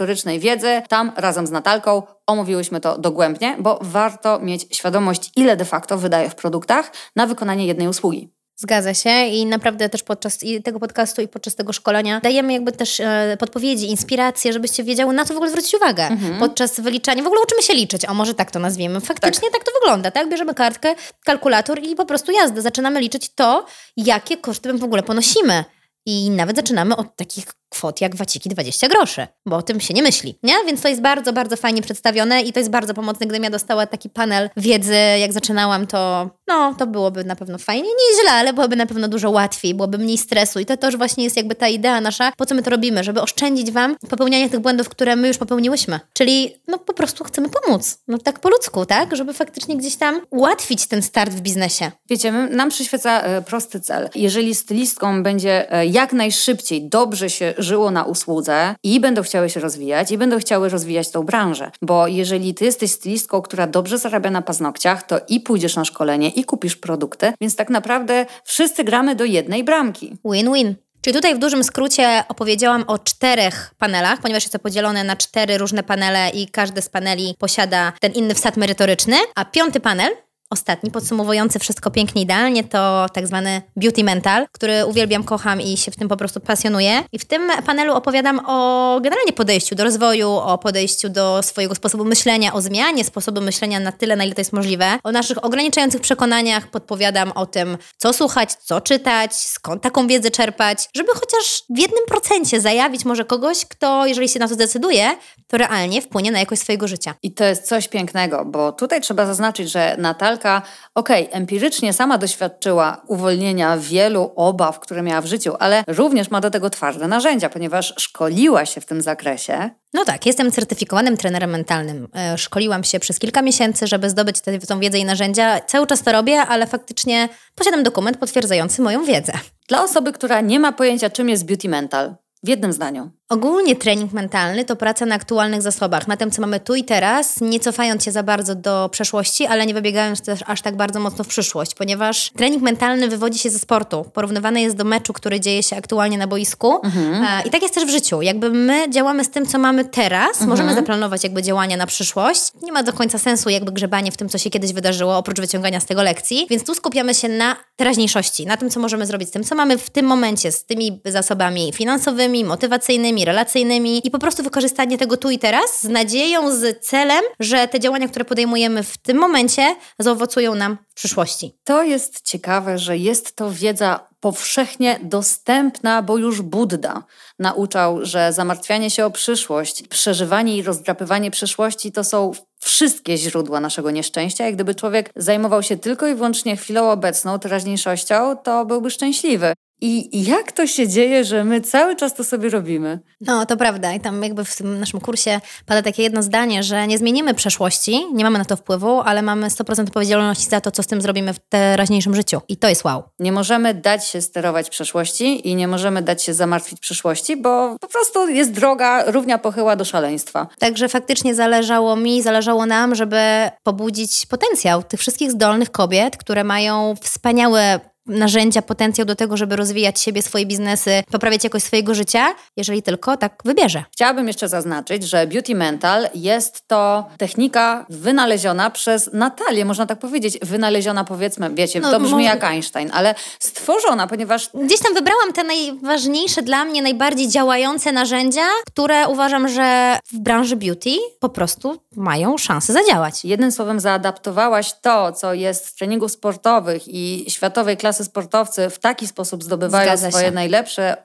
merytorycznej 0.10 0.40
wiedzy. 0.40 0.82
Tam 0.88 1.12
razem 1.16 1.48
z 1.48 1.52
Natalką 1.52 2.04
omówiłyśmy 2.28 2.82
to 2.82 2.98
dogłębnie, 2.98 3.56
bo 3.60 3.80
warto 3.82 4.40
mieć 4.40 4.68
świadomość, 4.72 5.32
ile 5.36 5.58
de 5.58 5.66
facto 5.66 5.98
wydaje 5.98 6.30
w 6.30 6.36
produktach 6.36 6.92
na 7.16 7.28
wykonanie 7.28 7.68
jednej 7.68 7.88
usługi. 7.88 8.30
Zgadza 8.56 8.94
się 8.94 9.26
i 9.26 9.46
naprawdę 9.46 9.90
też 9.90 10.04
podczas 10.04 10.40
tego 10.64 10.80
podcastu 10.80 11.22
i 11.22 11.28
podczas 11.28 11.56
tego 11.56 11.74
szkolenia 11.74 12.20
dajemy 12.24 12.54
jakby 12.54 12.72
też 12.72 13.00
e, 13.00 13.38
podpowiedzi, 13.40 13.90
inspiracje, 13.90 14.54
żebyście 14.54 14.84
wiedziały, 14.84 15.14
na 15.14 15.26
co 15.26 15.34
w 15.34 15.38
ogóle 15.38 15.50
zwrócić 15.50 15.74
uwagę 15.74 16.08
mhm. 16.08 16.40
podczas 16.40 16.80
wyliczania. 16.80 17.24
W 17.24 17.28
ogóle 17.28 17.42
uczymy 17.42 17.62
się 17.62 17.74
liczyć, 17.74 18.06
a 18.06 18.14
może 18.14 18.34
tak 18.34 18.52
to 18.52 18.60
nazwiemy. 18.60 19.02
Faktycznie 19.02 19.52
tak. 19.52 19.60
tak 19.60 19.64
to 19.64 19.80
wygląda, 19.80 20.12
tak? 20.12 20.30
Bierzemy 20.30 20.54
kartkę, 20.54 20.96
kalkulator 21.26 21.84
i 21.84 21.96
po 21.96 22.06
prostu 22.06 22.32
jazdę. 22.32 22.62
Zaczynamy 22.62 23.00
liczyć 23.02 23.30
to, 23.36 23.66
jakie 23.98 24.38
koszty 24.38 24.74
w 24.74 24.84
ogóle 24.84 25.04
ponosimy. 25.04 25.64
I 26.06 26.30
nawet 26.30 26.56
zaczynamy 26.56 26.96
od 26.96 27.16
takich 27.16 27.46
kwot 27.69 28.01
jak 28.01 28.16
waciki 28.16 28.50
20 28.50 28.88
groszy, 28.88 29.28
bo 29.46 29.56
o 29.56 29.62
tym 29.62 29.80
się 29.80 29.94
nie 29.94 30.04
myśli, 30.04 30.40
nie? 30.44 30.54
Więc 30.66 30.81
to 30.81 30.88
jest 30.88 31.01
bardzo, 31.01 31.34
bardzo 31.34 31.57
fajnie 31.57 31.81
przedstawione 31.81 32.42
i 32.42 32.54
to 32.54 32.60
jest 32.60 32.69
bardzo 32.69 32.94
pomocne. 32.94 33.25
Gdybym 33.25 33.44
ja 33.44 33.50
dostała 33.50 33.86
taki 33.86 34.10
panel 34.10 34.50
wiedzy, 34.57 34.96
jak 35.19 35.34
zaczynałam, 35.34 35.88
to 35.88 36.30
no, 36.48 36.75
to 36.78 36.88
byłoby 36.88 37.24
na 37.24 37.36
pewno 37.36 37.57
fajnie. 37.57 37.90
Nie 37.90 38.22
źle, 38.22 38.31
ale 38.31 38.54
byłoby 38.54 38.75
na 38.75 38.86
pewno 38.86 39.07
dużo 39.07 39.30
łatwiej, 39.30 39.75
byłoby 39.75 39.98
mniej 39.98 40.18
stresu 40.18 40.60
i 40.60 40.66
to 40.66 40.78
też 40.78 40.98
właśnie 40.98 41.24
jest 41.24 41.38
jakby 41.38 41.56
ta 41.56 41.68
idea 41.68 42.01
nasza, 42.01 42.31
po 42.38 42.46
co 42.46 42.56
my 42.56 42.63
to 42.63 42.69
robimy, 42.69 43.04
żeby 43.04 43.22
oszczędzić 43.22 43.72
Wam 43.72 43.96
popełnianie 44.10 44.50
tych 44.50 44.60
błędów, 44.60 44.90
które 44.90 45.16
my 45.16 45.28
już 45.28 45.38
popełniłyśmy. 45.38 46.00
Czyli 46.13 46.56
no 46.68 46.78
po 46.78 46.94
prostu 46.94 47.24
chcemy 47.24 47.50
pomóc, 47.50 47.98
no 48.07 48.18
tak 48.18 48.40
po 48.40 48.50
ludzku, 48.50 48.86
tak? 48.86 49.16
Żeby 49.16 49.34
faktycznie 49.34 49.78
gdzieś 49.78 49.96
tam 49.96 50.22
ułatwić 50.30 50.88
ten 50.88 51.01
start 51.01 51.31
w 51.31 51.42
biznesie. 51.42 51.92
Wiecie, 52.10 52.31
nam 52.31 52.69
przyświeca 52.69 53.22
e, 53.22 53.42
prosty 53.42 53.80
cel. 53.80 54.10
Jeżeli 54.16 54.56
stylistką 54.56 55.24
będzie 55.24 55.72
e, 55.74 55.86
jak 55.91 56.13
najszybciej 56.13 56.89
dobrze 56.89 57.30
się 57.30 57.53
żyło 57.57 57.91
na 57.91 58.03
usłudze 58.03 58.75
i 58.83 59.00
będą 59.00 59.21
chciały 59.21 59.50
się 59.50 59.59
rozwijać 59.59 60.12
i 60.12 60.18
będą 60.18 60.39
chciały 60.39 60.69
rozwijać 60.69 61.12
tą 61.12 61.24
branżę. 61.24 61.71
Bo 61.81 62.07
jeżeli 62.07 62.53
ty 62.53 62.65
jesteś 62.65 62.91
stylistką, 62.91 63.41
która 63.41 63.68
dobrze 63.68 63.97
zarabia 63.97 64.31
na 64.31 64.41
paznokciach, 64.41 65.03
to 65.03 65.19
i 65.27 65.39
pójdziesz 65.39 65.75
na 65.75 65.86
szkolenie 65.86 66.30
i 66.30 66.44
kupisz 66.44 66.75
produkty, 66.75 67.33
więc 67.41 67.56
tak 67.56 67.69
naprawdę 67.69 68.25
wszyscy 68.44 68.83
gramy 68.83 69.15
do 69.15 69.25
jednej 69.25 69.63
bramki. 69.63 70.18
Win-win. 70.25 70.75
Czyli 71.01 71.15
tutaj 71.15 71.36
w 71.36 71.39
dużym 71.39 71.63
skrócie 71.63 72.24
opowiedziałam 72.27 72.83
o 72.88 73.00
czterech 73.00 73.71
panelach, 73.77 74.21
ponieważ 74.21 74.44
jest 74.44 74.53
to 74.53 74.59
podzielone 74.59 75.03
na 75.03 75.15
cztery 75.15 75.57
różne 75.57 75.83
panele 75.83 76.30
i 76.30 76.47
każdy 76.47 76.81
z 76.81 76.89
paneli 76.89 77.36
posiada 77.39 77.94
ten 78.00 78.12
inny 78.12 78.33
wsad 78.33 78.57
merytoryczny. 78.57 79.15
A 79.36 79.45
piąty 79.45 79.80
panel 79.80 80.12
Ostatni, 80.51 80.92
podsumowujący 80.92 81.60
wszystko 81.60 81.92
pięknie, 81.92 82.22
idealnie, 82.22 82.63
to 82.63 83.06
tak 83.13 83.28
zwany 83.28 83.62
Beauty 83.75 84.04
Mental, 84.04 84.48
który 84.51 84.86
uwielbiam, 84.86 85.24
kocham 85.24 85.62
i 85.62 85.78
się 85.78 85.92
w 85.92 85.96
tym 85.96 86.07
po 86.07 86.18
prostu 86.18 86.40
pasjonuję. 86.40 87.04
I 87.12 87.19
w 87.19 87.25
tym 87.25 87.51
panelu 87.66 87.94
opowiadam 87.94 88.42
o 88.48 89.00
generalnie 89.01 89.34
podejściu 89.34 89.75
do 89.75 89.84
rozwoju, 89.84 90.31
o 90.31 90.57
podejściu 90.57 91.10
do 91.10 91.44
swojego 91.44 91.75
sposobu 91.75 92.06
myślenia, 92.06 92.54
o 92.54 92.62
zmianie 92.62 93.04
sposobu 93.04 93.42
myślenia 93.42 93.80
na 93.80 93.92
tyle, 93.92 94.16
na 94.16 94.24
ile 94.24 94.36
to 94.36 94.42
jest 94.42 94.54
możliwe, 94.54 95.00
o 95.04 95.12
naszych 95.12 95.46
ograniczających 95.46 96.01
przekonaniach, 96.01 96.68
podpowiadam 96.68 97.31
o 97.31 97.46
tym, 97.46 97.78
co 97.98 98.13
słuchać, 98.13 98.54
co 98.54 98.81
czytać, 98.81 99.36
skąd 99.36 99.84
taką 99.84 100.07
wiedzę 100.07 100.31
czerpać, 100.31 100.90
żeby 100.96 101.12
chociaż 101.13 101.63
w 101.69 101.78
jednym 101.78 102.06
procencie 102.07 102.62
zajawić 102.62 103.06
może 103.06 103.25
kogoś, 103.25 103.66
kto, 103.66 104.06
jeżeli 104.06 104.30
się 104.30 104.40
na 104.40 104.48
to 104.48 104.54
zdecyduje, 104.54 105.16
to 105.48 105.57
realnie 105.57 106.01
wpłynie 106.01 106.31
na 106.31 106.40
jakość 106.40 106.62
swojego 106.62 106.88
życia. 106.88 107.16
I 107.24 107.31
to 107.31 107.44
jest 107.44 107.68
coś 107.68 107.88
pięknego, 107.88 108.46
bo 108.46 108.72
tutaj 108.72 109.01
trzeba 109.01 109.25
zaznaczyć, 109.25 109.72
że 109.72 109.96
Natal 109.98 110.38
Natalka, 110.39 110.68
okej, 110.95 111.27
okay, 111.27 111.38
empirycznie 111.38 111.94
sama 111.94 112.18
doświadczyła 112.18 113.01
uwolnienia 113.07 113.77
wielu 113.77 114.31
obaw, 114.36 114.80
które 114.80 115.01
miała 115.01 115.21
w 115.21 115.25
życiu, 115.25 115.53
ale 115.59 115.83
również 115.88 116.31
ma 116.31 116.41
do 116.41 116.50
tego 116.50 116.69
twarde 116.69 117.07
narzędzia, 117.07 117.50
ponieważ 117.50 117.94
szkoliła 117.97 118.65
się 118.65 118.81
w 118.81 118.86
tym 118.86 119.01
zakresie. 119.01 119.69
No 119.94 120.06
tak, 120.06 120.25
jestem 120.25 120.51
certyfikowanym 120.51 121.18
trenerem 121.18 121.50
mentalnym. 121.50 122.07
E, 122.15 122.38
szkoliłam 122.38 122.83
się 122.83 123.00
przez 123.00 123.19
kilka 123.19 123.41
miesięcy, 123.41 123.88
żeby 123.88 124.09
zdobyć 124.09 124.41
tę, 124.41 124.59
tą 124.59 124.80
wiedzę 124.80 124.97
i 124.97 125.06
narzędzia. 125.06 125.59
Cały 125.59 125.88
czas 125.88 126.03
to 126.03 126.12
robię, 126.12 126.41
ale 126.41 126.68
faktycznie 126.68 127.30
posiadam 127.56 127.83
dokument 127.83 128.18
potwierdzający 128.18 128.81
moją 128.81 129.06
wiedzę. 129.06 129.33
Dla 129.68 129.83
osoby, 129.83 130.13
która 130.13 130.41
nie 130.41 130.59
ma 130.59 130.71
pojęcia, 130.71 131.09
czym 131.09 131.30
jest 131.30 131.45
beauty 131.45 131.69
mental, 131.69 132.15
w 132.44 132.50
jednym 132.50 132.74
zdaniu. 132.74 133.19
Ogólnie 133.31 133.76
trening 133.76 134.14
mentalny 134.14 134.66
to 134.66 134.76
praca 134.76 135.06
na 135.06 135.16
aktualnych 135.16 135.62
zasobach, 135.62 136.08
na 136.08 136.18
tym, 136.18 136.31
co 136.31 136.42
mamy 136.42 136.60
tu 136.60 136.76
i 136.76 136.84
teraz, 136.84 137.42
nie 137.42 137.60
cofając 137.60 138.04
się 138.04 138.12
za 138.12 138.24
bardzo 138.24 138.56
do 138.56 138.90
przeszłości, 138.92 139.46
ale 139.46 139.66
nie 139.66 139.74
wybiegając 139.74 140.22
też 140.22 140.40
aż 140.46 140.62
tak 140.62 140.76
bardzo 140.76 141.00
mocno 141.00 141.24
w 141.24 141.28
przyszłość, 141.28 141.76
ponieważ 141.76 142.31
trening 142.38 142.64
mentalny 142.64 143.08
wywodzi 143.08 143.40
się 143.40 143.50
ze 143.50 143.60
sportu. 143.60 144.06
Porównywany 144.14 144.62
jest 144.62 144.76
do 144.76 144.84
meczu, 144.84 145.14
który 145.14 145.40
dzieje 145.40 145.64
się 145.64 145.76
aktualnie 145.76 146.18
na 146.18 146.28
boisku. 146.28 146.80
Mhm. 146.84 147.24
E, 147.24 147.48
I 147.48 147.50
tak 147.50 147.62
jest 147.62 147.74
też 147.74 147.86
w 147.86 147.90
życiu. 147.90 148.22
Jakby 148.22 148.50
my 148.50 148.90
działamy 148.90 149.24
z 149.24 149.30
tym, 149.30 149.46
co 149.46 149.60
mamy 149.60 149.86
teraz, 149.86 150.32
mhm. 150.32 150.50
możemy 150.50 150.75
zaplanować 150.75 151.24
jakby 151.24 151.44
działania 151.44 151.78
na 151.78 151.86
przyszłość. 151.86 152.42
Nie 152.62 152.72
ma 152.72 152.84
do 152.84 152.94
końca 152.94 153.18
sensu 153.18 153.50
jakby 153.50 153.72
grzebanie 153.72 154.12
w 154.12 154.18
tym, 154.18 154.30
co 154.30 154.38
się 154.38 154.50
kiedyś 154.50 154.74
wydarzyło, 154.74 155.18
oprócz 155.18 155.40
wyciągania 155.40 155.80
z 155.80 155.86
tego 155.86 156.04
lekcji. 156.04 156.48
Więc 156.50 156.64
tu 156.64 156.75
skupiamy 156.75 157.14
się 157.14 157.30
na 157.30 157.56
teraźniejszości, 157.75 158.46
na 158.46 158.58
tym, 158.58 158.70
co 158.70 158.80
możemy 158.80 159.06
zrobić 159.06 159.30
z 159.30 159.32
tym, 159.32 159.44
co 159.44 159.56
mamy 159.56 159.78
w 159.78 159.90
tym 159.90 160.06
momencie, 160.06 160.52
z 160.52 160.66
tymi 160.66 161.02
zasobami 161.06 161.74
finansowymi, 161.74 162.46
motywacyjnymi, 162.46 163.19
relacyjnymi 163.25 164.07
i 164.07 164.12
po 164.12 164.19
prostu 164.19 164.44
wykorzystanie 164.44 164.98
tego 164.98 165.18
tu 165.18 165.30
i 165.30 165.39
teraz 165.39 165.81
z 165.81 165.89
nadzieją, 165.89 166.51
z 166.56 166.86
celem, 166.86 167.24
że 167.39 167.68
te 167.68 167.80
działania, 167.80 168.07
które 168.07 168.25
podejmujemy 168.25 168.83
w 168.83 168.98
tym 168.98 169.18
momencie, 169.18 169.75
zaowocują 170.00 170.56
nam 170.56 170.77
w 170.89 170.94
przyszłości. 170.94 171.56
To 171.63 171.83
jest 171.83 172.21
ciekawe, 172.21 172.77
że 172.77 172.98
jest 172.98 173.36
to 173.36 173.51
wiedza 173.51 174.10
powszechnie 174.19 175.00
dostępna, 175.04 176.01
bo 176.01 176.18
już 176.18 176.42
Buddha 176.42 177.04
nauczał, 177.39 178.05
że 178.05 178.34
zamartwianie 178.34 178.89
się 178.89 179.05
o 179.05 179.12
przyszłość, 179.12 179.88
przeżywanie 179.88 180.58
i 180.58 180.63
rozdrapywanie 180.63 181.32
przyszłości 181.32 181.91
to 181.91 182.03
są 182.03 182.32
wszystkie 182.60 183.17
źródła 183.17 183.60
naszego 183.60 183.91
nieszczęścia. 183.91 184.46
Jak 184.46 184.55
gdyby 184.55 184.75
człowiek 184.75 185.12
zajmował 185.15 185.63
się 185.63 185.77
tylko 185.77 186.08
i 186.08 186.15
wyłącznie 186.15 186.58
chwilą 186.58 186.91
obecną, 186.91 187.39
teraźniejszością, 187.39 188.38
to 188.44 188.65
byłby 188.65 188.91
szczęśliwy. 188.91 189.53
I 189.81 190.24
jak 190.25 190.51
to 190.51 190.67
się 190.67 190.88
dzieje, 190.88 191.24
że 191.24 191.43
my 191.43 191.62
cały 191.62 191.95
czas 191.95 192.13
to 192.13 192.24
sobie 192.24 192.50
robimy? 192.50 193.00
No, 193.21 193.45
to 193.45 193.57
prawda. 193.57 193.93
I 193.93 194.00
tam 194.00 194.24
jakby 194.24 194.45
w 194.45 194.55
tym 194.55 194.79
naszym 194.79 195.00
kursie 195.00 195.41
pada 195.65 195.81
takie 195.81 196.03
jedno 196.03 196.24
zdanie, 196.24 196.63
że 196.63 196.88
nie 196.88 196.98
zmienimy 196.98 197.33
przeszłości, 197.33 198.05
nie 198.13 198.24
mamy 198.24 198.39
na 198.39 198.45
to 198.45 198.55
wpływu, 198.55 199.01
ale 199.01 199.21
mamy 199.21 199.48
100% 199.48 199.83
odpowiedzialności 199.83 200.50
za 200.50 200.62
to, 200.62 200.71
co 200.71 200.83
z 200.83 200.88
tym 200.88 201.01
zrobimy 201.01 201.33
w 201.33 201.39
teraźniejszym 201.39 202.15
życiu. 202.15 202.41
I 202.48 202.57
to 202.57 202.69
jest 202.69 202.83
wow. 202.83 203.03
Nie 203.19 203.31
możemy 203.31 203.74
dać 203.74 204.07
się 204.07 204.21
sterować 204.21 204.69
przeszłości 204.69 205.50
i 205.50 205.55
nie 205.55 205.67
możemy 205.67 206.01
dać 206.01 206.24
się 206.24 206.33
zamartwić 206.33 206.79
przyszłości, 206.79 207.38
bo 207.38 207.75
po 207.81 207.88
prostu 207.88 208.29
jest 208.29 208.51
droga 208.51 209.12
równia 209.12 209.38
pochyła 209.38 209.75
do 209.75 209.86
szaleństwa. 209.86 210.48
Także 210.59 210.89
faktycznie 210.89 211.36
zależało 211.36 211.95
mi, 211.95 212.21
zależało 212.21 212.65
nam, 212.65 212.95
żeby 212.95 213.19
pobudzić 213.63 214.25
potencjał 214.25 214.83
tych 214.83 215.00
wszystkich 215.00 215.31
zdolnych 215.31 215.71
kobiet, 215.71 216.17
które 216.17 216.43
mają 216.43 216.95
wspaniałe 217.01 217.79
narzędzia, 218.06 218.62
potencjał 218.62 219.06
do 219.06 219.15
tego, 219.15 219.38
żeby 219.38 219.56
rozwijać 219.56 220.01
siebie, 220.01 220.22
swoje 220.22 220.46
biznesy, 220.46 221.03
poprawiać 221.12 221.44
jakość 221.44 221.65
swojego 221.65 221.96
życia, 221.96 222.36
jeżeli 222.58 222.84
tylko 222.84 223.18
tak 223.18 223.41
wybierze. 223.46 223.84
Chciałabym 223.91 224.27
jeszcze 224.27 224.50
zaznaczyć, 224.50 225.03
że 225.03 225.27
Beauty 225.27 225.56
Mental 225.56 226.10
jest 226.15 226.68
to 226.68 227.06
technika 227.18 227.86
wynaleziona 227.89 228.70
przez 228.70 229.10
Natalię, 229.13 229.65
można 229.65 229.86
tak 229.86 230.00
powiedzieć. 230.00 230.39
Wynaleziona 230.41 231.03
powiedzmy, 231.03 231.50
wiecie, 231.53 231.79
no, 231.79 231.91
to 231.91 232.00
brzmi 232.00 232.12
może... 232.12 232.24
jak 232.25 232.44
Einstein, 232.44 232.89
ale 232.94 233.15
stworzona, 233.39 234.08
ponieważ... 234.08 234.50
Gdzieś 234.53 234.79
tam 234.79 234.94
wybrałam 234.94 235.34
te 235.34 235.44
najważniejsze 235.44 236.41
dla 236.41 236.65
mnie, 236.65 236.82
najbardziej 236.82 237.27
działające 237.27 237.91
narzędzia, 237.91 238.46
które 238.68 239.08
uważam, 239.08 239.48
że 239.48 240.00
w 240.12 240.20
branży 240.20 240.56
beauty 240.56 240.89
po 241.20 241.29
prostu 241.29 241.82
mają 241.96 242.38
szansę 242.38 242.74
zadziałać. 242.74 243.25
Jednym 243.25 243.51
słowem 243.51 243.79
zaadaptowałaś 243.79 244.74
to, 244.82 245.12
co 245.12 245.34
jest 245.34 245.65
z 245.65 245.75
treningów 245.75 246.12
sportowych 246.12 246.88
i 246.88 247.25
światowej 247.27 247.77
klasy 247.77 247.88
sportowcy 247.93 248.69
w 248.69 248.79
taki 248.79 249.08
sposób 249.08 249.43
zdobywają 249.43 249.98
swoje 249.98 250.31
najlepsze 250.31 250.98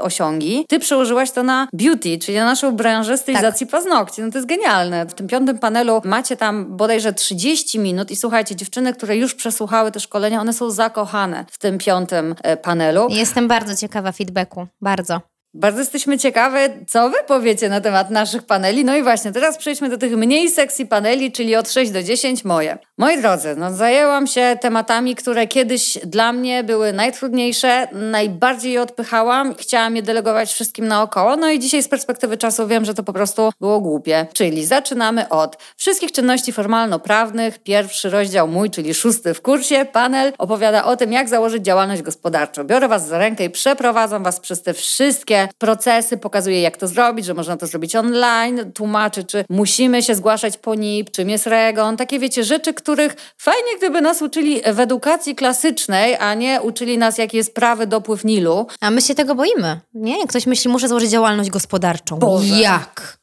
osiągi. 0.00 0.64
Ty 0.68 0.78
przełożyłaś 0.78 1.30
to 1.30 1.42
na 1.42 1.68
beauty, 1.72 2.18
czyli 2.18 2.38
na 2.38 2.44
naszą 2.44 2.76
branżę 2.76 3.18
stylizacji 3.18 3.66
tak. 3.66 3.70
paznokci. 3.72 4.22
No 4.22 4.30
to 4.30 4.38
jest 4.38 4.48
genialne. 4.48 5.06
W 5.06 5.14
tym 5.14 5.26
piątym 5.26 5.58
panelu 5.58 6.02
macie 6.04 6.36
tam 6.36 6.76
bodajże 6.76 7.12
30 7.12 7.78
minut 7.78 8.10
i 8.10 8.16
słuchajcie, 8.16 8.56
dziewczyny, 8.56 8.92
które 8.92 9.16
już 9.16 9.34
przesłuchały 9.34 9.92
te 9.92 10.00
szkolenia, 10.00 10.40
one 10.40 10.52
są 10.52 10.70
zakochane 10.70 11.44
w 11.50 11.58
tym 11.58 11.78
piątym 11.78 12.34
e, 12.42 12.56
panelu. 12.56 13.06
Jestem 13.10 13.48
bardzo 13.48 13.76
ciekawa 13.76 14.12
feedbacku. 14.12 14.66
Bardzo. 14.80 15.20
Bardzo 15.54 15.78
jesteśmy 15.78 16.18
ciekawe, 16.18 16.68
co 16.88 17.10
wy 17.10 17.16
powiecie 17.26 17.68
na 17.68 17.80
temat 17.80 18.10
naszych 18.10 18.42
paneli. 18.42 18.84
No 18.84 18.96
i 18.96 19.02
właśnie, 19.02 19.32
teraz 19.32 19.58
przejdźmy 19.58 19.88
do 19.88 19.98
tych 19.98 20.16
mniej 20.16 20.48
sexy 20.48 20.86
paneli, 20.86 21.32
czyli 21.32 21.56
od 21.56 21.70
6 21.70 21.90
do 21.90 22.02
10 22.02 22.44
moje. 22.44 22.78
Moi 22.98 23.20
drodzy, 23.20 23.54
no 23.56 23.74
zajęłam 23.74 24.26
się 24.26 24.58
tematami, 24.60 25.14
które 25.14 25.46
kiedyś 25.46 25.98
dla 26.04 26.32
mnie 26.32 26.64
były 26.64 26.92
najtrudniejsze, 26.92 27.88
najbardziej 27.92 28.72
je 28.72 28.82
odpychałam, 28.82 29.54
chciałam 29.54 29.96
je 29.96 30.02
delegować 30.02 30.52
wszystkim 30.52 30.88
naokoło, 30.88 31.36
no 31.36 31.50
i 31.50 31.58
dzisiaj 31.58 31.82
z 31.82 31.88
perspektywy 31.88 32.36
czasu 32.36 32.66
wiem, 32.66 32.84
że 32.84 32.94
to 32.94 33.02
po 33.02 33.12
prostu 33.12 33.52
było 33.60 33.80
głupie. 33.80 34.26
Czyli 34.32 34.66
zaczynamy 34.66 35.28
od 35.28 35.56
wszystkich 35.76 36.12
czynności 36.12 36.52
formalno-prawnych. 36.52 37.58
Pierwszy 37.58 38.10
rozdział 38.10 38.48
mój, 38.48 38.70
czyli 38.70 38.94
szósty 38.94 39.34
w 39.34 39.42
kursie, 39.42 39.86
panel 39.92 40.32
opowiada 40.38 40.84
o 40.84 40.96
tym, 40.96 41.12
jak 41.12 41.28
założyć 41.28 41.64
działalność 41.64 42.02
gospodarczą. 42.02 42.64
Biorę 42.64 42.88
was 42.88 43.06
za 43.06 43.18
rękę 43.18 43.44
i 43.44 43.50
przeprowadzam 43.50 44.22
was 44.22 44.40
przez 44.40 44.62
te 44.62 44.74
wszystkie 44.74 45.39
procesy, 45.58 46.16
pokazuje 46.16 46.60
jak 46.60 46.76
to 46.76 46.88
zrobić, 46.88 47.26
że 47.26 47.34
można 47.34 47.56
to 47.56 47.66
zrobić 47.66 47.96
online, 47.96 48.72
tłumaczy, 48.72 49.24
czy 49.24 49.44
musimy 49.48 50.02
się 50.02 50.14
zgłaszać 50.14 50.58
po 50.58 50.74
NIP, 50.74 51.10
czym 51.10 51.30
jest 51.30 51.46
REGON, 51.46 51.96
takie 51.96 52.18
wiecie, 52.18 52.44
rzeczy, 52.44 52.74
których 52.74 53.16
fajnie 53.38 53.76
gdyby 53.78 54.00
nas 54.00 54.22
uczyli 54.22 54.60
w 54.72 54.80
edukacji 54.80 55.34
klasycznej, 55.34 56.16
a 56.16 56.34
nie 56.34 56.60
uczyli 56.62 56.98
nas, 56.98 57.18
jaki 57.18 57.36
jest 57.36 57.54
prawy 57.54 57.86
dopływ 57.86 58.24
Nilu. 58.24 58.66
A 58.80 58.90
my 58.90 59.02
się 59.02 59.14
tego 59.14 59.34
boimy, 59.34 59.80
nie? 59.94 60.26
Ktoś 60.26 60.46
myśli, 60.46 60.70
muszę 60.70 60.88
założyć 60.88 61.10
działalność 61.10 61.50
gospodarczą. 61.50 62.18
Boże. 62.18 62.60
Jak? 62.60 63.20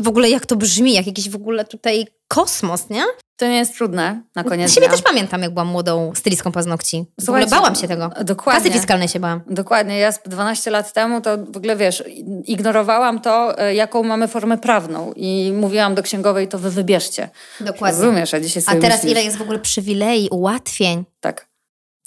W 0.00 0.08
ogóle 0.08 0.30
jak 0.30 0.46
to 0.46 0.56
brzmi, 0.56 0.92
jak 0.92 1.06
jakiś 1.06 1.28
w 1.30 1.36
ogóle 1.36 1.64
tutaj 1.64 2.06
kosmos, 2.28 2.90
nie? 2.90 3.04
To 3.40 3.46
nie 3.46 3.56
jest 3.56 3.74
trudne 3.74 4.22
na 4.34 4.44
koniec 4.44 4.72
Siebie 4.74 4.86
dnia. 4.86 4.96
też 4.96 5.04
pamiętam, 5.04 5.42
jak 5.42 5.50
byłam 5.50 5.68
młodą 5.68 6.12
stylistką 6.14 6.52
paznokci. 6.52 7.04
W 7.20 7.28
ogóle 7.28 7.46
bałam 7.46 7.74
się 7.74 7.88
tego. 7.88 8.10
Dokładnie. 8.24 8.62
Kasy 8.62 8.78
fiskalnej 8.78 9.08
się 9.08 9.20
bałam. 9.20 9.40
Dokładnie. 9.46 9.98
Ja 9.98 10.12
12 10.26 10.70
lat 10.70 10.92
temu 10.92 11.20
to 11.20 11.38
w 11.38 11.56
ogóle, 11.56 11.76
wiesz, 11.76 12.04
ignorowałam 12.44 13.20
to, 13.20 13.58
e, 13.58 13.74
jaką 13.74 14.02
mamy 14.02 14.28
formę 14.28 14.58
prawną 14.58 15.12
i 15.16 15.52
mówiłam 15.56 15.94
do 15.94 16.02
księgowej, 16.02 16.48
to 16.48 16.58
wy 16.58 16.70
wybierzcie. 16.70 17.30
Dokładnie. 17.60 18.00
Rozumiesz, 18.00 18.34
a 18.34 18.40
dzisiaj 18.40 18.62
sobie 18.62 18.78
A 18.78 18.80
teraz 18.80 18.96
myślisz... 18.96 19.12
ile 19.12 19.22
jest 19.24 19.36
w 19.36 19.42
ogóle 19.42 19.58
przywilei, 19.58 20.28
ułatwień. 20.30 21.04
Tak. 21.20 21.48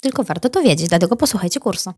Tylko 0.00 0.24
warto 0.24 0.48
to 0.48 0.62
wiedzieć, 0.62 0.88
dlatego 0.88 1.16
posłuchajcie 1.16 1.60
kursu. 1.60 1.92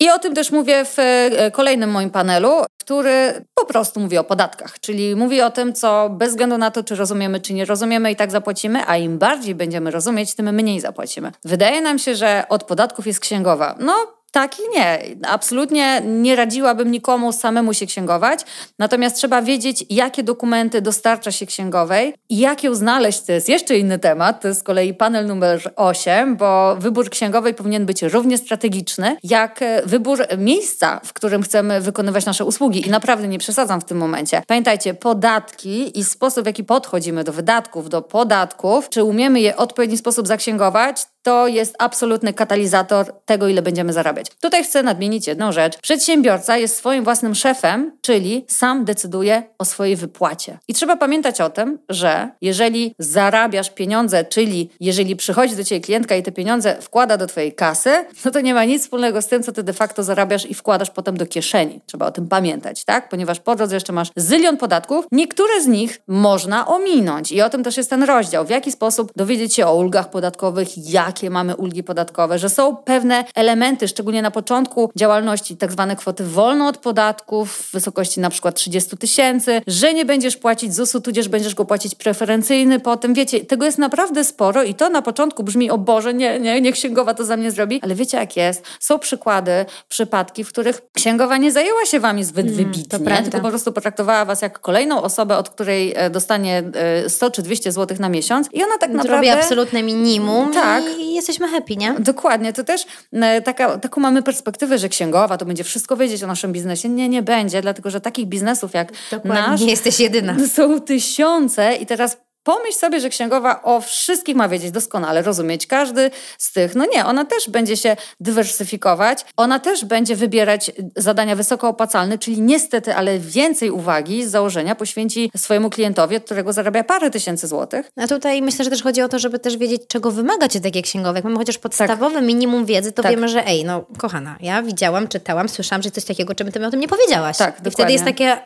I 0.00 0.10
o 0.10 0.18
tym 0.18 0.34
też 0.34 0.50
mówię 0.50 0.84
w 0.84 0.98
e, 0.98 1.50
kolejnym 1.50 1.90
moim 1.90 2.10
panelu, 2.10 2.50
który 2.80 3.44
po 3.54 3.66
prostu 3.66 4.00
mówi 4.00 4.18
o 4.18 4.24
podatkach, 4.24 4.80
czyli 4.80 5.16
mówi 5.16 5.42
o 5.42 5.50
tym, 5.50 5.72
co 5.72 6.10
bez 6.10 6.30
względu 6.30 6.58
na 6.58 6.70
to, 6.70 6.84
czy 6.84 6.96
rozumiemy, 6.96 7.40
czy 7.40 7.54
nie 7.54 7.64
rozumiemy, 7.64 8.10
i 8.10 8.16
tak 8.16 8.30
zapłacimy, 8.30 8.82
a 8.86 8.96
im 8.96 9.18
bardziej 9.18 9.54
będziemy 9.54 9.90
rozumieć, 9.90 10.34
tym 10.34 10.54
mniej 10.54 10.80
zapłacimy. 10.80 11.32
Wydaje 11.44 11.80
nam 11.80 11.98
się, 11.98 12.14
że 12.14 12.44
od 12.48 12.64
podatków 12.64 13.06
jest 13.06 13.20
księgowa. 13.20 13.74
No, 13.78 14.15
tak 14.32 14.58
i 14.58 14.62
nie. 14.74 15.02
Absolutnie 15.28 16.02
nie 16.06 16.36
radziłabym 16.36 16.90
nikomu 16.90 17.32
samemu 17.32 17.74
się 17.74 17.86
księgować. 17.86 18.40
Natomiast 18.78 19.16
trzeba 19.16 19.42
wiedzieć, 19.42 19.84
jakie 19.90 20.22
dokumenty 20.22 20.82
dostarcza 20.82 21.32
się 21.32 21.46
księgowej 21.46 22.14
i 22.28 22.38
jak 22.38 22.64
ją 22.64 22.74
znaleźć. 22.74 23.20
To 23.20 23.32
jest 23.32 23.48
jeszcze 23.48 23.78
inny 23.78 23.98
temat. 23.98 24.40
To 24.40 24.48
jest 24.48 24.60
z 24.60 24.62
kolei 24.62 24.94
panel 24.94 25.26
numer 25.26 25.72
8, 25.76 26.36
bo 26.36 26.76
wybór 26.78 27.10
księgowej 27.10 27.54
powinien 27.54 27.86
być 27.86 28.02
równie 28.02 28.38
strategiczny, 28.38 29.16
jak 29.22 29.60
wybór 29.84 30.26
miejsca, 30.38 31.00
w 31.04 31.12
którym 31.12 31.42
chcemy 31.42 31.80
wykonywać 31.80 32.26
nasze 32.26 32.44
usługi. 32.44 32.86
I 32.86 32.90
naprawdę 32.90 33.28
nie 33.28 33.38
przesadzam 33.38 33.80
w 33.80 33.84
tym 33.84 33.98
momencie. 33.98 34.42
Pamiętajcie, 34.46 34.94
podatki 34.94 35.98
i 35.98 36.04
sposób, 36.04 36.44
w 36.44 36.46
jaki 36.46 36.64
podchodzimy 36.64 37.24
do 37.24 37.32
wydatków, 37.32 37.88
do 37.88 38.02
podatków, 38.02 38.88
czy 38.88 39.04
umiemy 39.04 39.40
je 39.40 39.54
w 39.54 39.58
odpowiedni 39.58 39.98
sposób 39.98 40.26
zaksięgować, 40.26 41.06
to 41.26 41.46
jest 41.46 41.74
absolutny 41.78 42.32
katalizator 42.32 43.14
tego, 43.24 43.48
ile 43.48 43.62
będziemy 43.62 43.92
zarabiać. 43.92 44.26
Tutaj 44.40 44.64
chcę 44.64 44.82
nadmienić 44.82 45.26
jedną 45.26 45.52
rzecz. 45.52 45.78
Przedsiębiorca 45.78 46.56
jest 46.56 46.76
swoim 46.76 47.04
własnym 47.04 47.34
szefem, 47.34 47.92
czyli 48.00 48.44
sam 48.48 48.84
decyduje 48.84 49.42
o 49.58 49.64
swojej 49.64 49.96
wypłacie. 49.96 50.58
I 50.68 50.74
trzeba 50.74 50.96
pamiętać 50.96 51.40
o 51.40 51.50
tym, 51.50 51.78
że 51.88 52.30
jeżeli 52.40 52.94
zarabiasz 52.98 53.70
pieniądze, 53.70 54.24
czyli 54.24 54.70
jeżeli 54.80 55.16
przychodzi 55.16 55.56
do 55.56 55.64
ciebie 55.64 55.80
klientka 55.80 56.16
i 56.16 56.22
te 56.22 56.32
pieniądze 56.32 56.76
wkłada 56.80 57.16
do 57.16 57.26
twojej 57.26 57.52
kasy, 57.52 57.90
no 58.24 58.30
to 58.30 58.40
nie 58.40 58.54
ma 58.54 58.64
nic 58.64 58.82
wspólnego 58.82 59.22
z 59.22 59.26
tym, 59.26 59.42
co 59.42 59.52
ty 59.52 59.62
de 59.62 59.72
facto 59.72 60.02
zarabiasz 60.02 60.46
i 60.46 60.54
wkładasz 60.54 60.90
potem 60.90 61.16
do 61.16 61.26
kieszeni. 61.26 61.80
Trzeba 61.86 62.06
o 62.06 62.10
tym 62.10 62.28
pamiętać, 62.28 62.84
tak? 62.84 63.08
Ponieważ 63.08 63.40
po 63.40 63.56
drodze 63.56 63.76
jeszcze 63.76 63.92
masz 63.92 64.08
zylion 64.16 64.56
podatków, 64.56 65.06
niektóre 65.12 65.62
z 65.62 65.66
nich 65.66 66.00
można 66.08 66.66
ominąć. 66.66 67.32
I 67.32 67.42
o 67.42 67.50
tym 67.50 67.64
też 67.64 67.76
jest 67.76 67.90
ten 67.90 68.02
rozdział. 68.02 68.44
W 68.44 68.50
jaki 68.50 68.72
sposób 68.72 69.12
dowiedzieć 69.16 69.54
się 69.54 69.66
o 69.66 69.76
ulgach 69.76 70.10
podatkowych, 70.10 70.68
jak 70.90 71.15
jakie 71.16 71.30
mamy 71.30 71.56
ulgi 71.56 71.82
podatkowe, 71.82 72.38
że 72.38 72.48
są 72.48 72.76
pewne 72.76 73.24
elementy, 73.34 73.88
szczególnie 73.88 74.22
na 74.22 74.30
początku 74.30 74.90
działalności, 74.96 75.56
tak 75.56 75.72
zwane 75.72 75.96
kwoty 75.96 76.24
wolne 76.24 76.68
od 76.68 76.78
podatków 76.78 77.52
w 77.52 77.72
wysokości 77.72 78.20
na 78.20 78.30
przykład 78.30 78.54
30 78.54 78.96
tysięcy, 78.96 79.62
że 79.66 79.94
nie 79.94 80.04
będziesz 80.04 80.36
płacić 80.36 80.74
ZUS-u, 80.74 81.00
tudzież 81.00 81.28
będziesz 81.28 81.54
go 81.54 81.64
płacić 81.64 81.94
preferencyjny 81.94 82.80
potem. 82.80 83.14
Wiecie, 83.14 83.40
tego 83.40 83.64
jest 83.64 83.78
naprawdę 83.78 84.24
sporo 84.24 84.62
i 84.62 84.74
to 84.74 84.88
na 84.88 85.02
początku 85.02 85.42
brzmi, 85.42 85.70
o 85.70 85.78
Boże, 85.78 86.14
nie, 86.14 86.40
nie, 86.40 86.60
nie 86.60 86.72
księgowa 86.72 87.14
to 87.14 87.24
za 87.24 87.36
mnie 87.36 87.50
zrobi, 87.50 87.80
ale 87.82 87.94
wiecie 87.94 88.18
jak 88.18 88.36
jest. 88.36 88.62
Są 88.80 88.98
przykłady, 88.98 89.66
przypadki, 89.88 90.44
w 90.44 90.48
których 90.48 90.82
księgowa 90.92 91.36
nie 91.36 91.52
zajęła 91.52 91.86
się 91.86 92.00
wami 92.00 92.24
zbyt 92.24 92.46
mm, 92.46 92.56
wybitnie, 92.56 93.22
tylko 93.22 93.40
po 93.40 93.48
prostu 93.48 93.72
potraktowała 93.72 94.24
was 94.24 94.42
jak 94.42 94.60
kolejną 94.60 95.02
osobę, 95.02 95.36
od 95.38 95.50
której 95.50 95.92
e, 95.96 96.10
dostanie 96.10 96.62
100 97.08 97.26
e, 97.26 97.30
czy 97.30 97.42
200 97.42 97.72
zł 97.72 97.96
na 98.00 98.08
miesiąc 98.08 98.48
i 98.52 98.64
ona 98.64 98.78
tak 98.78 98.90
naprawdę... 98.90 99.16
Robi 99.16 99.28
absolutne 99.28 99.82
minimum 99.82 100.52
tak. 100.52 100.84
i 100.98 101.05
i 101.10 101.14
jesteśmy 101.14 101.48
happy, 101.48 101.76
nie? 101.76 101.94
Dokładnie. 101.98 102.52
To 102.52 102.64
też 102.64 102.86
e, 103.12 103.42
taka, 103.42 103.78
taką 103.78 104.00
mamy 104.00 104.22
perspektywę, 104.22 104.78
że 104.78 104.88
księgowa 104.88 105.38
to 105.38 105.44
będzie 105.44 105.64
wszystko 105.64 105.96
wiedzieć 105.96 106.22
o 106.22 106.26
naszym 106.26 106.52
biznesie. 106.52 106.88
Nie, 106.88 107.08
nie 107.08 107.22
będzie, 107.22 107.62
dlatego 107.62 107.90
że 107.90 108.00
takich 108.00 108.26
biznesów 108.26 108.74
jak 108.74 108.92
Dokładnie. 109.10 109.42
nasz... 109.42 109.60
Nie 109.60 109.70
jesteś 109.70 110.00
jedyna. 110.00 110.36
Są 110.54 110.80
tysiące 110.80 111.76
i 111.76 111.86
teraz 111.86 112.25
Pomyśl 112.46 112.78
sobie, 112.78 113.00
że 113.00 113.08
księgowa 113.08 113.62
o 113.62 113.80
wszystkich 113.80 114.36
ma 114.36 114.48
wiedzieć 114.48 114.70
doskonale, 114.70 115.22
rozumieć 115.22 115.66
każdy 115.66 116.10
z 116.38 116.52
tych. 116.52 116.74
No 116.74 116.86
nie, 116.94 117.06
ona 117.06 117.24
też 117.24 117.50
będzie 117.50 117.76
się 117.76 117.96
dywersyfikować, 118.20 119.24
ona 119.36 119.58
też 119.58 119.84
będzie 119.84 120.16
wybierać 120.16 120.72
zadania 120.96 121.36
wysoko 121.36 121.68
opłacalne, 121.68 122.18
czyli 122.18 122.40
niestety, 122.40 122.94
ale 122.94 123.18
więcej 123.18 123.70
uwagi 123.70 124.24
z 124.24 124.30
założenia 124.30 124.74
poświęci 124.74 125.30
swojemu 125.36 125.70
klientowi, 125.70 126.16
od 126.16 126.24
którego 126.24 126.52
zarabia 126.52 126.84
parę 126.84 127.10
tysięcy 127.10 127.46
złotych. 127.46 127.90
A 127.96 128.06
tutaj 128.06 128.42
myślę, 128.42 128.64
że 128.64 128.70
też 128.70 128.82
chodzi 128.82 129.02
o 129.02 129.08
to, 129.08 129.18
żeby 129.18 129.38
też 129.38 129.56
wiedzieć, 129.56 129.82
czego 129.88 130.10
wymagacie 130.10 130.60
takie 130.60 130.82
księgowe. 130.82 131.18
Jak 131.18 131.24
mamy 131.24 131.36
chociaż 131.36 131.58
podstawowe 131.58 132.14
tak. 132.14 132.24
minimum 132.24 132.66
wiedzy, 132.66 132.92
to 132.92 133.02
tak. 133.02 133.12
wiemy, 133.12 133.28
że 133.28 133.46
ej, 133.46 133.64
no 133.64 133.84
kochana, 133.98 134.36
ja 134.40 134.62
widziałam, 134.62 135.08
czytałam, 135.08 135.48
słyszałam, 135.48 135.82
że 135.82 135.90
coś 135.90 136.04
takiego, 136.04 136.34
czym 136.34 136.52
ty 136.52 136.60
mi 136.60 136.66
o 136.66 136.70
tym 136.70 136.80
nie 136.80 136.88
powiedziałaś. 136.88 137.36
Tak, 137.36 137.48
I 137.48 137.62
dokładnie. 137.62 137.70
wtedy 137.70 137.92
jest 137.92 138.04
takie, 138.04 138.36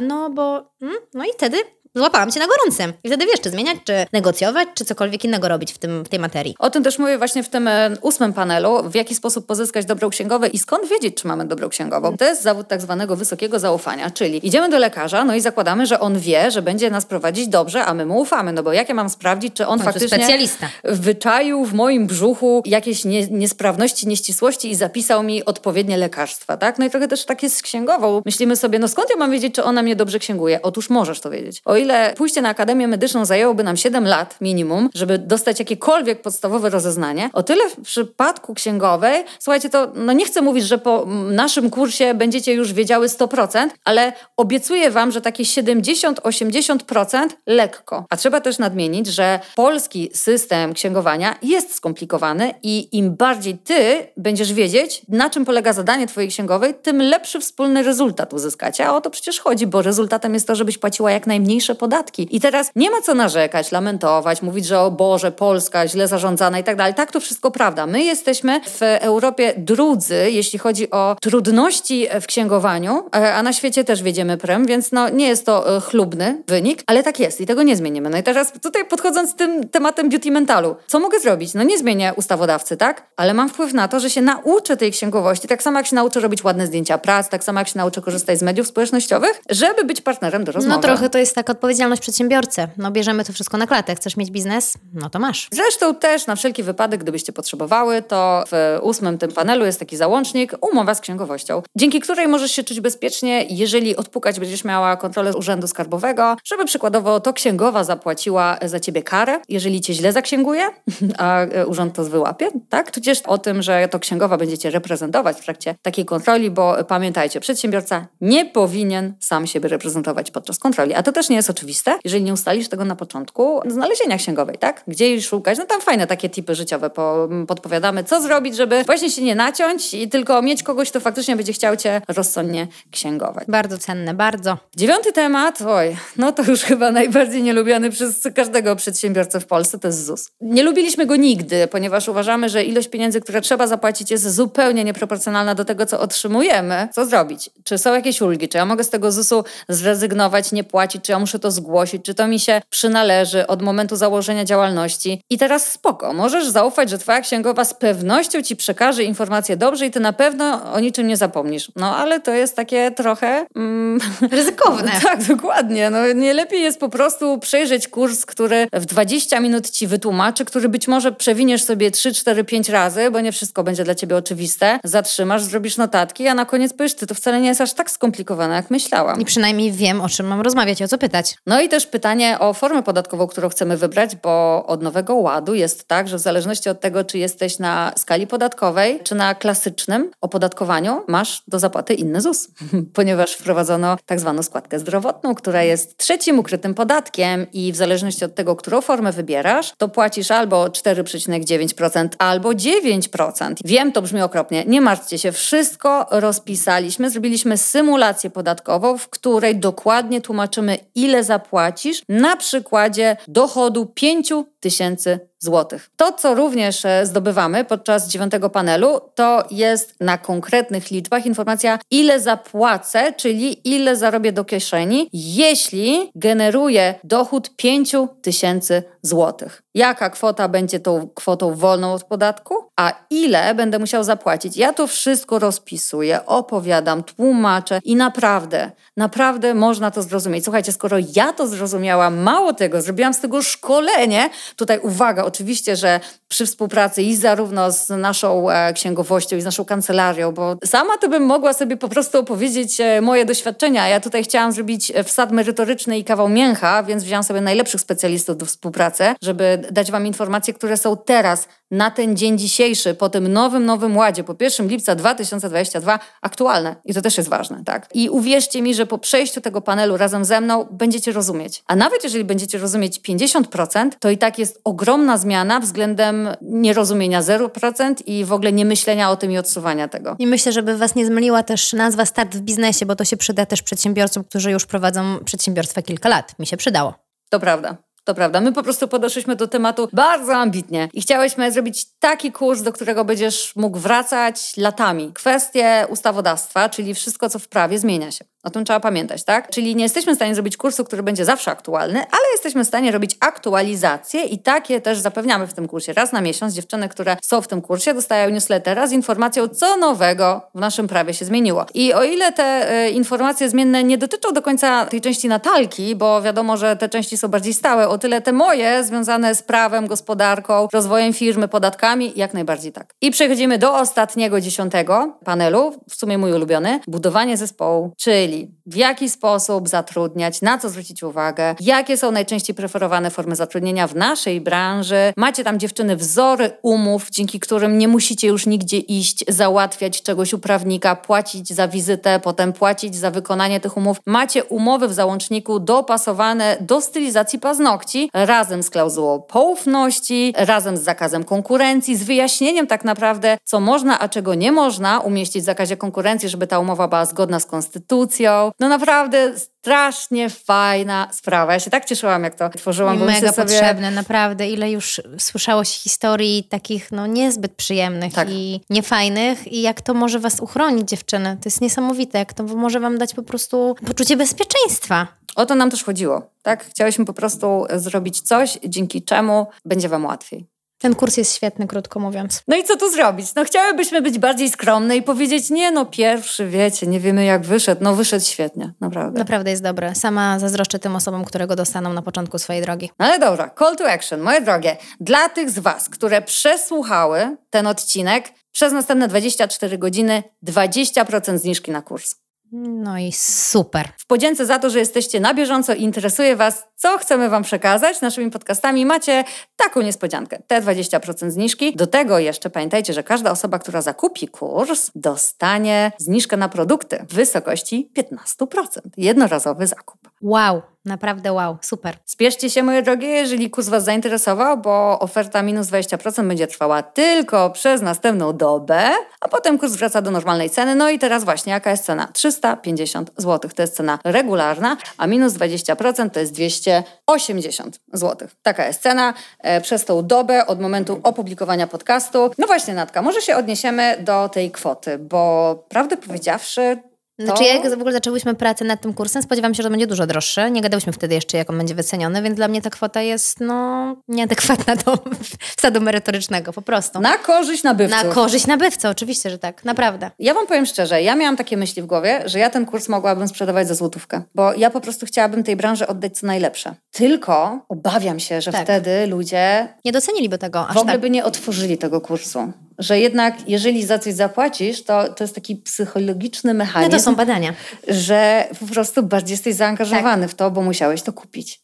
no 0.00 0.30
bo, 0.30 0.72
mm, 0.82 0.96
no 1.14 1.24
i 1.24 1.28
wtedy 1.32 1.56
złapałam 1.94 2.30
cię 2.30 2.40
na 2.40 2.46
gorącym. 2.46 2.92
I 3.04 3.08
wtedy 3.08 3.26
wiesz, 3.26 3.40
czy 3.40 3.50
zmieniać, 3.50 3.76
czy 3.84 4.06
negocjować, 4.12 4.68
czy 4.74 4.84
cokolwiek 4.84 5.24
innego 5.24 5.48
robić 5.48 5.72
w, 5.72 5.78
tym, 5.78 6.04
w 6.04 6.08
tej 6.08 6.18
materii. 6.18 6.54
O 6.58 6.70
tym 6.70 6.84
też 6.84 6.98
mówię 6.98 7.18
właśnie 7.18 7.42
w 7.42 7.48
tym 7.48 7.68
e, 7.68 7.90
ósmym 8.00 8.32
panelu, 8.32 8.90
w 8.90 8.94
jaki 8.94 9.14
sposób 9.14 9.46
pozyskać 9.46 9.86
dobrą 9.86 10.10
księgową 10.10 10.46
i 10.46 10.58
skąd 10.58 10.88
wiedzieć, 10.88 11.14
czy 11.14 11.28
mamy 11.28 11.44
dobrą 11.44 11.68
księgową. 11.68 12.16
To 12.16 12.24
jest 12.24 12.42
zawód 12.42 12.68
tak 12.68 12.80
zwanego 12.80 13.16
wysokiego 13.16 13.58
zaufania, 13.58 14.10
czyli 14.10 14.46
idziemy 14.46 14.68
do 14.68 14.78
lekarza, 14.78 15.24
no 15.24 15.34
i 15.34 15.40
zakładamy, 15.40 15.86
że 15.86 16.00
on 16.00 16.18
wie, 16.18 16.50
że 16.50 16.62
będzie 16.62 16.90
nas 16.90 17.06
prowadzić 17.06 17.48
dobrze, 17.48 17.84
a 17.84 17.94
my 17.94 18.06
mu 18.06 18.20
ufamy, 18.20 18.52
no 18.52 18.62
bo 18.62 18.72
jak 18.72 18.88
ja 18.88 18.94
mam 18.94 19.10
sprawdzić, 19.10 19.54
czy 19.54 19.66
on 19.66 19.78
no, 19.78 19.84
faktycznie 19.84 20.08
specjalista. 20.08 20.68
wyczaił 20.84 21.64
w 21.64 21.74
moim 21.74 22.06
brzuchu 22.06 22.62
jakieś 22.66 23.04
nie, 23.04 23.26
niesprawności, 23.26 24.08
nieścisłości 24.08 24.70
i 24.70 24.74
zapisał 24.74 25.22
mi 25.22 25.44
odpowiednie 25.44 25.96
lekarstwa, 25.96 26.56
tak? 26.56 26.78
No 26.78 26.84
i 26.84 26.90
trochę 26.90 27.08
też 27.08 27.24
tak 27.24 27.42
jest 27.42 27.56
z 27.56 27.62
księgową. 27.62 28.22
Myślimy 28.24 28.56
sobie, 28.56 28.78
no 28.78 28.88
skąd 28.88 29.10
ja 29.10 29.16
mam 29.16 29.30
wiedzieć, 29.30 29.54
czy 29.54 29.64
ona 29.64 29.82
mnie 29.82 29.96
dobrze 29.96 30.18
księguje? 30.18 30.62
Otóż 30.62 30.90
możesz 30.90 31.20
to 31.20 31.30
wiedzieć. 31.30 31.62
O 31.64 31.76
ile 31.82 32.14
pójście 32.16 32.42
na 32.42 32.48
Akademię 32.48 32.88
Medyczną 32.88 33.24
zajęłoby 33.24 33.64
nam 33.64 33.76
7 33.76 34.06
lat 34.06 34.40
minimum, 34.40 34.90
żeby 34.94 35.18
dostać 35.18 35.58
jakiekolwiek 35.58 36.22
podstawowe 36.22 36.70
rozeznanie, 36.70 37.30
o 37.32 37.42
tyle 37.42 37.70
w 37.70 37.80
przypadku 37.80 38.54
księgowej, 38.54 39.24
słuchajcie, 39.38 39.70
to 39.70 39.92
no 39.94 40.12
nie 40.12 40.24
chcę 40.24 40.42
mówić, 40.42 40.64
że 40.64 40.78
po 40.78 41.06
naszym 41.30 41.70
kursie 41.70 42.14
będziecie 42.14 42.54
już 42.54 42.72
wiedziały 42.72 43.06
100%, 43.06 43.68
ale 43.84 44.12
obiecuję 44.36 44.90
Wam, 44.90 45.12
że 45.12 45.20
takie 45.20 45.44
70-80% 45.44 47.26
lekko. 47.46 48.06
A 48.10 48.16
trzeba 48.16 48.40
też 48.40 48.58
nadmienić, 48.58 49.06
że 49.06 49.40
polski 49.56 50.10
system 50.14 50.74
księgowania 50.74 51.34
jest 51.42 51.74
skomplikowany 51.74 52.54
i 52.62 52.88
im 52.96 53.16
bardziej 53.16 53.58
Ty 53.58 54.06
będziesz 54.16 54.52
wiedzieć, 54.52 55.02
na 55.08 55.30
czym 55.30 55.44
polega 55.44 55.72
zadanie 55.72 56.06
Twojej 56.06 56.30
księgowej, 56.30 56.74
tym 56.82 57.02
lepszy 57.02 57.40
wspólny 57.40 57.82
rezultat 57.82 58.32
uzyskacie. 58.32 58.86
A 58.86 58.96
o 58.96 59.00
to 59.00 59.10
przecież 59.10 59.40
chodzi, 59.40 59.66
bo 59.66 59.82
rezultatem 59.82 60.34
jest 60.34 60.46
to, 60.46 60.54
żebyś 60.54 60.78
płaciła 60.78 61.10
jak 61.10 61.26
najmniejsze 61.26 61.71
podatki. 61.74 62.28
I 62.30 62.40
teraz 62.40 62.70
nie 62.76 62.90
ma 62.90 63.00
co 63.00 63.14
narzekać, 63.14 63.72
lamentować, 63.72 64.42
mówić, 64.42 64.66
że 64.66 64.80
o 64.80 64.90
Boże, 64.90 65.32
Polska 65.32 65.88
źle 65.88 66.08
zarządzana 66.08 66.58
i 66.58 66.64
tak 66.64 66.76
dalej. 66.76 66.94
Tak, 66.94 67.12
to 67.12 67.20
wszystko 67.20 67.50
prawda. 67.50 67.86
My 67.86 68.04
jesteśmy 68.04 68.60
w 68.60 68.80
Europie 68.82 69.54
drudzy, 69.56 70.30
jeśli 70.30 70.58
chodzi 70.58 70.90
o 70.90 71.16
trudności 71.20 72.08
w 72.20 72.26
księgowaniu, 72.26 73.04
a 73.12 73.42
na 73.42 73.52
świecie 73.52 73.84
też 73.84 74.02
wiedziemy 74.02 74.36
prem, 74.36 74.66
więc 74.66 74.92
no, 74.92 75.08
nie 75.08 75.28
jest 75.28 75.46
to 75.46 75.76
e, 75.76 75.80
chlubny 75.80 76.42
wynik, 76.46 76.82
ale 76.86 77.02
tak 77.02 77.20
jest 77.20 77.40
i 77.40 77.46
tego 77.46 77.62
nie 77.62 77.76
zmienimy. 77.76 78.10
No 78.10 78.18
i 78.18 78.22
teraz 78.22 78.52
tutaj 78.62 78.84
podchodząc 78.84 79.34
tym 79.34 79.68
tematem 79.68 80.08
beauty 80.08 80.30
mentalu, 80.30 80.76
co 80.86 81.00
mogę 81.00 81.20
zrobić? 81.20 81.54
No 81.54 81.62
nie 81.62 81.78
zmienię 81.78 82.12
ustawodawcy, 82.16 82.76
tak? 82.76 83.06
Ale 83.16 83.34
mam 83.34 83.48
wpływ 83.48 83.72
na 83.72 83.88
to, 83.88 84.00
że 84.00 84.10
się 84.10 84.22
nauczę 84.22 84.76
tej 84.76 84.92
księgowości, 84.92 85.48
tak 85.48 85.62
samo 85.62 85.78
jak 85.78 85.86
się 85.86 85.96
nauczę 85.96 86.20
robić 86.20 86.44
ładne 86.44 86.66
zdjęcia 86.66 86.98
prac, 86.98 87.28
tak 87.28 87.44
samo 87.44 87.58
jak 87.58 87.68
się 87.68 87.78
nauczę 87.78 88.02
korzystać 88.02 88.38
z 88.38 88.42
mediów 88.42 88.66
społecznościowych, 88.66 89.42
żeby 89.50 89.84
być 89.84 90.00
partnerem 90.00 90.44
do 90.44 90.52
rozmowy. 90.52 90.76
No 90.76 90.82
trochę 90.82 91.10
to 91.10 91.18
jest 91.18 91.34
taka 91.34 91.54
odpowiedzialność 91.62 92.02
przedsiębiorcy. 92.02 92.68
No 92.76 92.90
bierzemy 92.90 93.24
to 93.24 93.32
wszystko 93.32 93.56
na 93.56 93.66
klatę. 93.66 93.94
Chcesz 93.94 94.16
mieć 94.16 94.30
biznes? 94.30 94.74
No 94.94 95.10
to 95.10 95.18
masz. 95.18 95.48
Zresztą 95.52 95.94
też 95.94 96.26
na 96.26 96.36
wszelki 96.36 96.62
wypadek, 96.62 97.00
gdybyście 97.00 97.32
potrzebowały, 97.32 98.02
to 98.02 98.44
w 98.52 98.78
ósmym 98.82 99.18
tym 99.18 99.32
panelu 99.32 99.64
jest 99.64 99.78
taki 99.78 99.96
załącznik, 99.96 100.52
umowa 100.60 100.94
z 100.94 101.00
księgowością, 101.00 101.62
dzięki 101.76 102.00
której 102.00 102.28
możesz 102.28 102.52
się 102.52 102.64
czuć 102.64 102.80
bezpiecznie, 102.80 103.46
jeżeli 103.50 103.96
odpukać 103.96 104.40
będziesz 104.40 104.64
miała 104.64 104.96
kontrolę 104.96 105.36
Urzędu 105.36 105.68
Skarbowego, 105.68 106.36
żeby 106.44 106.64
przykładowo 106.64 107.20
to 107.20 107.32
księgowa 107.32 107.84
zapłaciła 107.84 108.58
za 108.64 108.80
ciebie 108.80 109.02
karę, 109.02 109.40
jeżeli 109.48 109.80
cię 109.80 109.94
źle 109.94 110.12
zaksięguje, 110.12 110.62
a 111.18 111.40
urząd 111.66 111.94
to 111.94 112.04
wyłapie, 112.04 112.50
tak? 112.68 112.90
Tudzież 112.90 113.22
o 113.26 113.38
tym, 113.38 113.62
że 113.62 113.88
to 113.88 113.98
księgowa 113.98 114.36
będzie 114.36 114.58
cię 114.58 114.70
reprezentować 114.70 115.36
w 115.36 115.44
trakcie 115.44 115.74
takiej 115.82 116.04
kontroli, 116.04 116.50
bo 116.50 116.84
pamiętajcie, 116.84 117.40
przedsiębiorca 117.40 118.06
nie 118.20 118.44
powinien 118.44 119.14
sam 119.20 119.46
siebie 119.46 119.68
reprezentować 119.68 120.30
podczas 120.30 120.58
kontroli, 120.58 120.94
a 120.94 121.02
to 121.02 121.12
też 121.12 121.28
nie 121.28 121.36
jest 121.36 121.51
oczywiste, 121.52 121.98
jeżeli 122.04 122.24
nie 122.24 122.32
ustalisz 122.32 122.68
tego 122.68 122.84
na 122.84 122.96
początku 122.96 123.60
znalezienia 123.66 124.18
księgowej, 124.18 124.58
tak? 124.58 124.82
Gdzie 124.88 125.08
jej 125.08 125.22
szukać? 125.22 125.58
No 125.58 125.64
tam 125.64 125.80
fajne 125.80 126.06
takie 126.06 126.28
typy 126.28 126.54
życiowe 126.54 126.90
po, 126.90 127.28
podpowiadamy, 127.46 128.04
co 128.04 128.22
zrobić, 128.22 128.56
żeby 128.56 128.84
właśnie 128.84 129.10
się 129.10 129.22
nie 129.22 129.34
naciąć 129.34 129.94
i 129.94 130.08
tylko 130.08 130.42
mieć 130.42 130.62
kogoś, 130.62 130.90
kto 130.90 131.00
faktycznie 131.00 131.36
będzie 131.36 131.52
chciał 131.52 131.76
cię 131.76 132.02
rozsądnie 132.08 132.66
księgować. 132.90 133.44
Bardzo 133.48 133.78
cenne, 133.78 134.14
bardzo. 134.14 134.58
Dziewiąty 134.76 135.12
temat, 135.12 135.62
oj, 135.62 135.96
no 136.16 136.32
to 136.32 136.42
już 136.42 136.62
chyba 136.62 136.90
najbardziej 136.90 137.42
nielubiany 137.42 137.90
przez 137.90 138.28
każdego 138.34 138.76
przedsiębiorcę 138.76 139.40
w 139.40 139.46
Polsce, 139.46 139.78
to 139.78 139.88
jest 139.88 140.06
ZUS. 140.06 140.30
Nie 140.40 140.62
lubiliśmy 140.62 141.06
go 141.06 141.16
nigdy, 141.16 141.68
ponieważ 141.68 142.08
uważamy, 142.08 142.48
że 142.48 142.64
ilość 142.64 142.88
pieniędzy, 142.88 143.20
które 143.20 143.40
trzeba 143.40 143.66
zapłacić 143.66 144.10
jest 144.10 144.34
zupełnie 144.34 144.84
nieproporcjonalna 144.84 145.54
do 145.54 145.64
tego, 145.64 145.86
co 145.86 146.00
otrzymujemy. 146.00 146.88
Co 146.94 147.06
zrobić? 147.06 147.50
Czy 147.64 147.78
są 147.78 147.94
jakieś 147.94 148.20
ulgi? 148.20 148.48
Czy 148.48 148.58
ja 148.58 148.66
mogę 148.66 148.84
z 148.84 148.90
tego 148.90 149.12
ZUS-u 149.12 149.44
zrezygnować, 149.68 150.52
nie 150.52 150.64
płacić? 150.64 151.04
Czy 151.04 151.12
ja 151.12 151.18
muszę 151.18 151.38
to 151.42 151.50
zgłosić? 151.50 152.04
Czy 152.04 152.14
to 152.14 152.28
mi 152.28 152.40
się 152.40 152.62
przynależy 152.70 153.46
od 153.46 153.62
momentu 153.62 153.96
założenia 153.96 154.44
działalności? 154.44 155.22
I 155.30 155.38
teraz 155.38 155.72
spoko, 155.72 156.12
możesz 156.12 156.46
zaufać, 156.46 156.90
że 156.90 156.98
twoja 156.98 157.20
księgowa 157.20 157.64
z 157.64 157.74
pewnością 157.74 158.42
ci 158.42 158.56
przekaże 158.56 159.04
informacje 159.04 159.56
dobrze 159.56 159.86
i 159.86 159.90
ty 159.90 160.00
na 160.00 160.12
pewno 160.12 160.72
o 160.72 160.80
niczym 160.80 161.06
nie 161.06 161.16
zapomnisz. 161.16 161.72
No 161.76 161.96
ale 161.96 162.20
to 162.20 162.30
jest 162.30 162.56
takie 162.56 162.90
trochę... 162.90 163.46
Mm, 163.56 164.00
Ryzykowne. 164.30 164.92
tak, 165.02 165.24
dokładnie. 165.24 165.90
No, 165.90 166.12
nie 166.12 166.34
lepiej 166.34 166.62
jest 166.62 166.80
po 166.80 166.88
prostu 166.88 167.38
przejrzeć 167.38 167.88
kurs, 167.88 168.26
który 168.26 168.66
w 168.72 168.84
20 168.84 169.40
minut 169.40 169.70
ci 169.70 169.86
wytłumaczy, 169.86 170.44
który 170.44 170.68
być 170.68 170.88
może 170.88 171.12
przewiniesz 171.12 171.64
sobie 171.64 171.90
3, 171.90 172.14
4, 172.14 172.44
5 172.44 172.68
razy, 172.68 173.10
bo 173.10 173.20
nie 173.20 173.32
wszystko 173.32 173.64
będzie 173.64 173.84
dla 173.84 173.94
ciebie 173.94 174.16
oczywiste. 174.16 174.78
Zatrzymasz, 174.84 175.42
zrobisz 175.42 175.76
notatki, 175.76 176.28
a 176.28 176.34
na 176.34 176.44
koniec 176.44 176.72
powiesz, 176.72 176.94
ty 176.94 177.06
to 177.06 177.14
wcale 177.14 177.40
nie 177.40 177.48
jest 177.48 177.60
aż 177.60 177.72
tak 177.72 177.90
skomplikowane, 177.90 178.54
jak 178.54 178.70
myślałam. 178.70 179.20
I 179.20 179.24
przynajmniej 179.24 179.72
wiem, 179.72 180.00
o 180.00 180.08
czym 180.08 180.26
mam 180.26 180.40
rozmawiać 180.40 180.82
o 180.82 180.88
co 180.88 180.98
pytać. 180.98 181.31
No 181.46 181.60
i 181.60 181.68
też 181.68 181.86
pytanie 181.86 182.38
o 182.38 182.54
formę 182.54 182.82
podatkową, 182.82 183.26
którą 183.26 183.48
chcemy 183.48 183.76
wybrać, 183.76 184.16
bo 184.16 184.64
od 184.66 184.82
Nowego 184.82 185.14
Ładu 185.14 185.54
jest 185.54 185.88
tak, 185.88 186.08
że 186.08 186.16
w 186.16 186.20
zależności 186.20 186.68
od 186.70 186.80
tego, 186.80 187.04
czy 187.04 187.18
jesteś 187.18 187.58
na 187.58 187.92
skali 187.96 188.26
podatkowej, 188.26 189.00
czy 189.04 189.14
na 189.14 189.34
klasycznym 189.34 190.10
opodatkowaniu, 190.20 191.02
masz 191.08 191.42
do 191.48 191.58
zapłaty 191.58 191.94
inny 191.94 192.20
ZUS, 192.20 192.48
ponieważ 192.94 193.32
wprowadzono 193.32 193.96
tak 194.06 194.20
zwaną 194.20 194.42
składkę 194.42 194.78
zdrowotną, 194.78 195.34
która 195.34 195.62
jest 195.62 195.98
trzecim 195.98 196.38
ukrytym 196.38 196.74
podatkiem 196.74 197.46
i 197.52 197.72
w 197.72 197.76
zależności 197.76 198.24
od 198.24 198.34
tego, 198.34 198.56
którą 198.56 198.80
formę 198.80 199.12
wybierasz, 199.12 199.72
to 199.78 199.88
płacisz 199.88 200.30
albo 200.30 200.66
4,9%, 200.66 202.08
albo 202.18 202.50
9%. 202.50 203.54
Wiem, 203.64 203.92
to 203.92 204.02
brzmi 204.02 204.22
okropnie, 204.22 204.64
nie 204.66 204.80
martwcie 204.80 205.18
się, 205.18 205.32
wszystko 205.32 206.06
rozpisaliśmy, 206.10 207.10
zrobiliśmy 207.10 207.58
symulację 207.58 208.30
podatkową, 208.30 208.98
w 208.98 209.08
której 209.08 209.56
dokładnie 209.56 210.20
tłumaczymy, 210.20 210.78
ile 210.94 211.21
zapłacisz 211.24 212.02
na 212.08 212.36
przykładzie 212.36 213.16
dochodu 213.28 213.86
5 213.86 214.32
tysięcy 214.62 215.20
złotych. 215.38 215.90
To, 215.96 216.12
co 216.12 216.34
również 216.34 216.84
e, 216.84 217.06
zdobywamy 217.06 217.64
podczas 217.64 218.08
dziewiątego 218.08 218.50
panelu, 218.50 219.00
to 219.14 219.44
jest 219.50 219.94
na 220.00 220.18
konkretnych 220.18 220.90
liczbach 220.90 221.26
informacja, 221.26 221.78
ile 221.90 222.20
zapłacę, 222.20 223.12
czyli 223.12 223.68
ile 223.74 223.96
zarobię 223.96 224.32
do 224.32 224.44
kieszeni, 224.44 225.08
jeśli 225.12 226.10
generuję 226.14 226.94
dochód 227.04 227.56
5 227.56 227.92
tysięcy 228.22 228.82
złotych. 229.02 229.62
Jaka 229.74 230.10
kwota 230.10 230.48
będzie 230.48 230.80
tą 230.80 231.08
kwotą 231.14 231.54
wolną 231.54 231.92
od 231.92 232.04
podatku, 232.04 232.54
a 232.76 232.92
ile 233.10 233.54
będę 233.54 233.78
musiał 233.78 234.04
zapłacić. 234.04 234.56
Ja 234.56 234.72
to 234.72 234.86
wszystko 234.86 235.38
rozpisuję, 235.38 236.26
opowiadam, 236.26 237.02
tłumaczę 237.02 237.80
i 237.84 237.96
naprawdę, 237.96 238.70
naprawdę 238.96 239.54
można 239.54 239.90
to 239.90 240.02
zrozumieć. 240.02 240.44
Słuchajcie, 240.44 240.72
skoro 240.72 240.96
ja 241.16 241.32
to 241.32 241.46
zrozumiałam, 241.46 242.18
mało 242.18 242.52
tego, 242.52 242.82
zrobiłam 242.82 243.14
z 243.14 243.20
tego 243.20 243.42
szkolenie, 243.42 244.30
tutaj 244.56 244.78
uwaga, 244.78 245.24
oczywiście, 245.24 245.76
że 245.76 246.00
przy 246.28 246.46
współpracy 246.46 247.02
i 247.02 247.16
zarówno 247.16 247.72
z 247.72 247.88
naszą 247.88 248.50
e, 248.50 248.72
księgowością 248.72 249.36
i 249.36 249.40
z 249.40 249.44
naszą 249.44 249.64
kancelarią, 249.64 250.32
bo 250.32 250.56
sama 250.64 250.98
to 250.98 251.08
bym 251.08 251.22
mogła 251.22 251.52
sobie 251.52 251.76
po 251.76 251.88
prostu 251.88 252.18
opowiedzieć 252.18 252.80
e, 252.80 253.00
moje 253.00 253.24
doświadczenia. 253.24 253.88
Ja 253.88 254.00
tutaj 254.00 254.24
chciałam 254.24 254.52
zrobić 254.52 254.92
e, 254.94 255.04
wsad 255.04 255.32
merytoryczny 255.32 255.98
i 255.98 256.04
kawał 256.04 256.28
mięcha, 256.28 256.82
więc 256.82 257.04
wziąłam 257.04 257.24
sobie 257.24 257.40
najlepszych 257.40 257.80
specjalistów 257.80 258.36
do 258.36 258.46
współpracy, 258.46 259.04
żeby 259.22 259.68
dać 259.70 259.90
Wam 259.90 260.06
informacje, 260.06 260.54
które 260.54 260.76
są 260.76 260.96
teraz, 260.96 261.48
na 261.72 261.90
ten 261.90 262.16
dzień 262.16 262.38
dzisiejszy, 262.38 262.94
po 262.94 263.08
tym 263.08 263.28
nowym, 263.28 263.64
nowym 263.64 263.96
ładzie, 263.96 264.24
po 264.24 264.34
1 264.40 264.68
lipca 264.68 264.94
2022 264.94 265.98
aktualne. 266.22 266.76
I 266.84 266.94
to 266.94 267.02
też 267.02 267.16
jest 267.16 267.28
ważne, 267.28 267.62
tak? 267.64 267.88
I 267.94 268.10
uwierzcie 268.10 268.62
mi, 268.62 268.74
że 268.74 268.86
po 268.86 268.98
przejściu 268.98 269.40
tego 269.40 269.60
panelu 269.60 269.96
razem 269.96 270.24
ze 270.24 270.40
mną 270.40 270.66
będziecie 270.70 271.12
rozumieć. 271.12 271.62
A 271.66 271.76
nawet 271.76 272.04
jeżeli 272.04 272.24
będziecie 272.24 272.58
rozumieć 272.58 273.00
50%, 273.00 273.90
to 274.00 274.10
i 274.10 274.18
tak 274.18 274.38
jest 274.38 274.60
ogromna 274.64 275.18
zmiana 275.18 275.60
względem 275.60 276.28
nierozumienia 276.42 277.22
0% 277.22 277.94
i 278.06 278.24
w 278.24 278.32
ogóle 278.32 278.52
nie 278.52 278.64
myślenia 278.64 279.10
o 279.10 279.16
tym 279.16 279.32
i 279.32 279.38
odsuwania 279.38 279.88
tego. 279.88 280.16
I 280.18 280.26
myślę, 280.26 280.52
żeby 280.52 280.76
Was 280.76 280.94
nie 280.94 281.06
zmyliła 281.06 281.42
też 281.42 281.72
nazwa 281.72 282.06
start 282.06 282.36
w 282.36 282.40
biznesie, 282.40 282.86
bo 282.86 282.96
to 282.96 283.04
się 283.04 283.16
przyda 283.16 283.46
też 283.46 283.62
przedsiębiorcom, 283.62 284.24
którzy 284.24 284.50
już 284.50 284.66
prowadzą 284.66 285.18
przedsiębiorstwa 285.24 285.82
kilka 285.82 286.08
lat. 286.08 286.38
Mi 286.38 286.46
się 286.46 286.56
przydało. 286.56 286.94
To 287.30 287.40
prawda. 287.40 287.91
To 288.04 288.14
prawda, 288.14 288.40
my 288.40 288.52
po 288.52 288.62
prostu 288.62 288.88
podeszliśmy 288.88 289.36
do 289.36 289.48
tematu 289.48 289.88
bardzo 289.92 290.34
ambitnie 290.34 290.88
i 290.92 291.02
chciałyśmy 291.02 291.52
zrobić 291.52 291.98
taki 291.98 292.32
kurs, 292.32 292.62
do 292.62 292.72
którego 292.72 293.04
będziesz 293.04 293.56
mógł 293.56 293.78
wracać 293.78 294.56
latami. 294.56 295.12
Kwestie 295.12 295.86
ustawodawstwa, 295.88 296.68
czyli 296.68 296.94
wszystko, 296.94 297.28
co 297.28 297.38
w 297.38 297.48
prawie, 297.48 297.78
zmienia 297.78 298.10
się. 298.10 298.31
O 298.42 298.50
tym 298.50 298.64
trzeba 298.64 298.80
pamiętać, 298.80 299.24
tak? 299.24 299.50
Czyli 299.50 299.76
nie 299.76 299.82
jesteśmy 299.82 300.12
w 300.12 300.16
stanie 300.16 300.34
zrobić 300.34 300.56
kursu, 300.56 300.84
który 300.84 301.02
będzie 301.02 301.24
zawsze 301.24 301.50
aktualny, 301.50 301.98
ale 301.98 302.22
jesteśmy 302.32 302.64
w 302.64 302.66
stanie 302.66 302.92
robić 302.92 303.16
aktualizacje 303.20 304.24
i 304.24 304.38
takie 304.38 304.80
też 304.80 304.98
zapewniamy 304.98 305.46
w 305.46 305.54
tym 305.54 305.68
kursie. 305.68 305.92
Raz 305.92 306.12
na 306.12 306.20
miesiąc 306.20 306.54
dziewczyny, 306.54 306.88
które 306.88 307.16
są 307.22 307.40
w 307.40 307.48
tym 307.48 307.62
kursie, 307.62 307.94
dostają 307.94 308.30
newslettera 308.30 308.86
z 308.86 308.92
informacją, 308.92 309.48
co 309.48 309.76
nowego 309.76 310.40
w 310.54 310.60
naszym 310.60 310.88
prawie 310.88 311.14
się 311.14 311.24
zmieniło. 311.24 311.66
I 311.74 311.94
o 311.94 312.04
ile 312.04 312.32
te 312.32 312.72
y, 312.86 312.90
informacje 312.90 313.48
zmienne 313.48 313.84
nie 313.84 313.98
dotyczą 313.98 314.32
do 314.32 314.42
końca 314.42 314.86
tej 314.86 315.00
części 315.00 315.28
Natalki, 315.28 315.96
bo 315.96 316.22
wiadomo, 316.22 316.56
że 316.56 316.76
te 316.76 316.88
części 316.88 317.16
są 317.16 317.28
bardziej 317.28 317.54
stałe, 317.54 317.88
o 317.88 317.98
tyle 317.98 318.20
te 318.20 318.32
moje, 318.32 318.84
związane 318.84 319.34
z 319.34 319.42
prawem, 319.42 319.86
gospodarką, 319.86 320.68
rozwojem 320.72 321.12
firmy, 321.12 321.48
podatkami, 321.48 322.12
jak 322.16 322.34
najbardziej 322.34 322.72
tak. 322.72 322.94
I 323.00 323.10
przechodzimy 323.10 323.58
do 323.58 323.78
ostatniego, 323.78 324.40
dziesiątego 324.40 325.18
panelu, 325.24 325.74
w 325.90 325.94
sumie 325.94 326.18
mój 326.18 326.32
ulubiony, 326.32 326.80
budowanie 326.86 327.36
zespołu, 327.36 327.92
czyli 327.98 328.31
aller. 328.32 328.48
W 328.66 328.76
jaki 328.76 329.10
sposób 329.10 329.68
zatrudniać, 329.68 330.42
na 330.42 330.58
co 330.58 330.68
zwrócić 330.68 331.02
uwagę, 331.02 331.54
jakie 331.60 331.96
są 331.96 332.10
najczęściej 332.10 332.56
preferowane 332.56 333.10
formy 333.10 333.36
zatrudnienia 333.36 333.86
w 333.86 333.94
naszej 333.94 334.40
branży. 334.40 335.12
Macie 335.16 335.44
tam 335.44 335.58
dziewczyny 335.58 335.96
wzory 335.96 336.50
umów, 336.62 337.10
dzięki 337.10 337.40
którym 337.40 337.78
nie 337.78 337.88
musicie 337.88 338.28
już 338.28 338.46
nigdzie 338.46 338.78
iść, 338.78 339.24
załatwiać 339.28 340.02
czegoś 340.02 340.32
u 340.32 340.38
prawnika, 340.38 340.96
płacić 340.96 341.48
za 341.48 341.68
wizytę, 341.68 342.20
potem 342.22 342.52
płacić 342.52 342.96
za 342.96 343.10
wykonanie 343.10 343.60
tych 343.60 343.76
umów. 343.76 343.96
Macie 344.06 344.44
umowy 344.44 344.88
w 344.88 344.92
załączniku 344.92 345.60
dopasowane 345.60 346.56
do 346.60 346.80
stylizacji 346.80 347.38
paznokci 347.38 348.10
razem 348.14 348.62
z 348.62 348.70
klauzulą 348.70 349.22
poufności, 349.22 350.34
razem 350.36 350.76
z 350.76 350.82
zakazem 350.82 351.24
konkurencji, 351.24 351.96
z 351.96 352.04
wyjaśnieniem 352.04 352.66
tak 352.66 352.84
naprawdę, 352.84 353.38
co 353.44 353.60
można, 353.60 353.98
a 353.98 354.08
czego 354.08 354.34
nie 354.34 354.52
można 354.52 355.00
umieścić 355.00 355.42
w 355.42 355.44
zakazie 355.44 355.76
konkurencji, 355.76 356.28
żeby 356.28 356.46
ta 356.46 356.58
umowa 356.58 356.88
była 356.88 357.04
zgodna 357.04 357.40
z 357.40 357.46
konstytucją. 357.46 358.51
No 358.60 358.68
naprawdę 358.68 359.38
strasznie 359.38 360.30
fajna 360.30 361.08
sprawa. 361.12 361.52
Ja 361.52 361.60
się 361.60 361.70
tak 361.70 361.84
cieszyłam, 361.84 362.24
jak 362.24 362.34
to 362.34 362.48
tworzyłam. 362.48 362.96
I 362.96 362.98
mega 362.98 363.32
sobie... 363.32 363.48
potrzebne, 363.48 363.90
naprawdę. 363.90 364.48
Ile 364.48 364.70
już 364.70 365.00
słyszało 365.18 365.64
się 365.64 365.80
historii 365.80 366.44
takich 366.44 366.92
no 366.92 367.06
niezbyt 367.06 367.54
przyjemnych 367.54 368.14
tak. 368.14 368.28
i 368.30 368.60
niefajnych 368.70 369.52
i 369.52 369.62
jak 369.62 369.80
to 369.80 369.94
może 369.94 370.18
was 370.18 370.40
uchronić, 370.40 370.88
dziewczyny. 370.88 371.36
To 371.40 371.46
jest 371.46 371.60
niesamowite, 371.60 372.18
jak 372.18 372.32
to 372.32 372.44
może 372.44 372.80
wam 372.80 372.98
dać 372.98 373.14
po 373.14 373.22
prostu 373.22 373.76
poczucie 373.86 374.16
bezpieczeństwa. 374.16 375.06
O 375.36 375.46
to 375.46 375.54
nam 375.54 375.70
też 375.70 375.84
chodziło, 375.84 376.30
tak? 376.42 376.64
Chciałyśmy 376.64 377.04
po 377.04 377.12
prostu 377.12 377.66
zrobić 377.74 378.20
coś, 378.20 378.58
dzięki 378.64 379.02
czemu 379.02 379.46
będzie 379.64 379.88
wam 379.88 380.04
łatwiej. 380.04 380.51
Ten 380.82 380.94
kurs 380.94 381.16
jest 381.16 381.36
świetny, 381.36 381.66
krótko 381.66 382.00
mówiąc. 382.00 382.42
No 382.48 382.56
i 382.56 382.64
co 382.64 382.76
tu 382.76 382.90
zrobić? 382.90 383.34
No 383.34 383.44
chciałybyśmy 383.44 384.02
być 384.02 384.18
bardziej 384.18 384.50
skromne 384.50 384.96
i 384.96 385.02
powiedzieć, 385.02 385.50
nie 385.50 385.70
no, 385.70 385.86
pierwszy, 385.86 386.46
wiecie, 386.46 386.86
nie 386.86 387.00
wiemy 387.00 387.24
jak 387.24 387.42
wyszedł. 387.42 387.84
No 387.84 387.94
wyszedł 387.94 388.24
świetnie, 388.24 388.72
naprawdę. 388.80 389.18
Naprawdę 389.18 389.50
jest 389.50 389.62
dobre. 389.62 389.94
Sama 389.94 390.38
zazdroszczę 390.38 390.78
tym 390.78 390.96
osobom, 390.96 391.24
które 391.24 391.46
go 391.46 391.56
dostaną 391.56 391.92
na 391.92 392.02
początku 392.02 392.38
swojej 392.38 392.62
drogi. 392.62 392.90
No 392.98 393.06
ale 393.06 393.18
dobra, 393.18 393.50
call 393.58 393.76
to 393.76 393.90
action, 393.90 394.20
moje 394.20 394.40
drogie. 394.40 394.76
Dla 395.00 395.28
tych 395.28 395.50
z 395.50 395.58
Was, 395.58 395.88
które 395.88 396.22
przesłuchały 396.22 397.36
ten 397.50 397.66
odcinek, 397.66 398.32
przez 398.52 398.72
następne 398.72 399.08
24 399.08 399.78
godziny 399.78 400.22
20% 400.46 401.38
zniżki 401.38 401.70
na 401.70 401.82
kurs. 401.82 402.14
No 402.52 402.98
i 402.98 403.12
super. 403.12 403.88
W 403.98 404.06
podzięce 404.06 404.46
za 404.46 404.58
to, 404.58 404.70
że 404.70 404.78
jesteście 404.78 405.20
na 405.20 405.34
bieżąco 405.34 405.74
i 405.74 405.82
interesuje 405.82 406.36
Was, 406.36 406.64
co 406.76 406.98
chcemy 406.98 407.28
Wam 407.28 407.42
przekazać 407.42 408.00
naszymi 408.00 408.30
podcastami, 408.30 408.86
macie 408.86 409.24
taką 409.56 409.82
niespodziankę. 409.82 410.42
Te 410.46 410.62
20% 410.62 411.30
zniżki. 411.30 411.76
Do 411.76 411.86
tego 411.86 412.18
jeszcze 412.18 412.50
pamiętajcie, 412.50 412.92
że 412.92 413.02
każda 413.02 413.30
osoba, 413.30 413.58
która 413.58 413.82
zakupi 413.82 414.28
kurs, 414.28 414.90
dostanie 414.94 415.92
zniżkę 415.98 416.36
na 416.36 416.48
produkty 416.48 417.06
w 417.08 417.14
wysokości 417.14 417.90
15%. 417.98 418.64
Jednorazowy 418.96 419.66
zakup. 419.66 420.10
Wow, 420.22 420.62
naprawdę 420.84 421.32
wow, 421.32 421.58
super. 421.60 421.96
Spieszcie 422.04 422.50
się, 422.50 422.62
moje 422.62 422.82
drogie, 422.82 423.08
jeżeli 423.08 423.50
kurs 423.50 423.68
Was 423.68 423.84
zainteresował, 423.84 424.58
bo 424.58 424.98
oferta 424.98 425.42
minus 425.42 425.66
20% 425.66 426.28
będzie 426.28 426.46
trwała 426.46 426.82
tylko 426.82 427.50
przez 427.50 427.82
następną 427.82 428.36
dobę, 428.36 428.90
a 429.20 429.28
potem 429.28 429.58
kurs 429.58 429.72
wraca 429.72 430.02
do 430.02 430.10
normalnej 430.10 430.50
ceny. 430.50 430.74
No 430.74 430.90
i 430.90 430.98
teraz 430.98 431.24
właśnie, 431.24 431.52
jaka 431.52 431.70
jest 431.70 431.84
cena? 431.84 432.08
350 432.12 433.10
zł. 433.16 433.50
To 433.54 433.62
jest 433.62 433.76
cena 433.76 433.98
regularna, 434.04 434.76
a 434.98 435.06
minus 435.06 435.32
20% 435.32 436.10
to 436.10 436.20
jest 436.20 436.32
280 436.32 437.80
zł. 437.92 438.28
Taka 438.42 438.66
jest 438.66 438.82
cena 438.82 439.14
e, 439.38 439.60
przez 439.60 439.84
tą 439.84 440.06
dobę 440.06 440.46
od 440.46 440.60
momentu 440.60 441.00
opublikowania 441.02 441.66
podcastu. 441.66 442.30
No 442.38 442.46
właśnie, 442.46 442.74
Natka, 442.74 443.02
może 443.02 443.20
się 443.20 443.36
odniesiemy 443.36 443.96
do 444.00 444.28
tej 444.28 444.50
kwoty, 444.50 444.98
bo 444.98 445.54
prawdę 445.68 445.96
powiedziawszy, 445.96 446.91
znaczy, 447.18 447.44
jak 447.44 447.70
w 447.70 447.72
ogóle 447.72 447.92
zaczęłyśmy 447.92 448.34
pracę 448.34 448.64
nad 448.64 448.80
tym 448.80 448.94
kursem, 448.94 449.22
spodziewam 449.22 449.54
się, 449.54 449.56
że 449.56 449.62
to 449.62 449.70
będzie 449.70 449.86
dużo 449.86 450.06
droższe. 450.06 450.50
Nie 450.50 450.60
gadałyśmy 450.60 450.92
wtedy 450.92 451.14
jeszcze, 451.14 451.38
jak 451.38 451.50
on 451.50 451.58
będzie 451.58 451.74
wyceniony, 451.74 452.22
więc 452.22 452.36
dla 452.36 452.48
mnie 452.48 452.62
ta 452.62 452.70
kwota 452.70 453.02
jest 453.02 453.40
no, 453.40 453.96
nieadekwatna 454.08 454.76
do 454.76 454.98
wsadu 455.56 455.80
merytorycznego, 455.80 456.52
po 456.52 456.62
prostu. 456.62 457.00
Na 457.00 457.18
korzyść 457.18 457.62
nabywcy. 457.62 458.04
Na 458.04 458.04
korzyść 458.04 458.46
nabywcy, 458.46 458.88
oczywiście, 458.88 459.30
że 459.30 459.38
tak, 459.38 459.64
naprawdę. 459.64 460.10
Ja 460.18 460.34
wam 460.34 460.46
powiem 460.46 460.66
szczerze, 460.66 461.02
ja 461.02 461.14
miałam 461.14 461.36
takie 461.36 461.56
myśli 461.56 461.82
w 461.82 461.86
głowie, 461.86 462.22
że 462.24 462.38
ja 462.38 462.50
ten 462.50 462.66
kurs 462.66 462.88
mogłabym 462.88 463.28
sprzedawać 463.28 463.68
za 463.68 463.74
złotówkę, 463.74 464.22
bo 464.34 464.54
ja 464.54 464.70
po 464.70 464.80
prostu 464.80 465.06
chciałabym 465.06 465.44
tej 465.44 465.56
branży 465.56 465.86
oddać 465.86 466.18
co 466.18 466.26
najlepsze. 466.26 466.74
Tylko 466.90 467.58
obawiam 467.68 468.20
się, 468.20 468.40
że 468.40 468.52
tak. 468.52 468.62
wtedy 468.64 469.06
ludzie... 469.06 469.68
Nie 469.84 469.92
doceniliby 469.92 470.38
tego. 470.38 470.66
w 470.72 470.76
ogóle 470.76 470.92
tak. 470.92 471.00
by 471.00 471.10
nie 471.10 471.24
otworzyli 471.24 471.78
tego 471.78 472.00
kursu 472.00 472.52
że 472.78 473.00
jednak 473.00 473.48
jeżeli 473.48 473.86
za 473.86 473.98
coś 473.98 474.14
zapłacisz, 474.14 474.84
to, 474.84 475.08
to 475.08 475.24
jest 475.24 475.34
taki 475.34 475.56
psychologiczny 475.56 476.54
mechanizm. 476.54 476.92
No 476.92 476.98
to 476.98 477.04
są 477.04 477.14
badania. 477.14 477.54
Że 477.88 478.48
po 478.60 478.66
prostu 478.66 479.02
bardziej 479.02 479.34
jesteś 479.34 479.54
zaangażowany 479.54 480.22
tak. 480.22 480.30
w 480.30 480.34
to, 480.34 480.50
bo 480.50 480.62
musiałeś 480.62 481.02
to 481.02 481.12
kupić. 481.12 481.60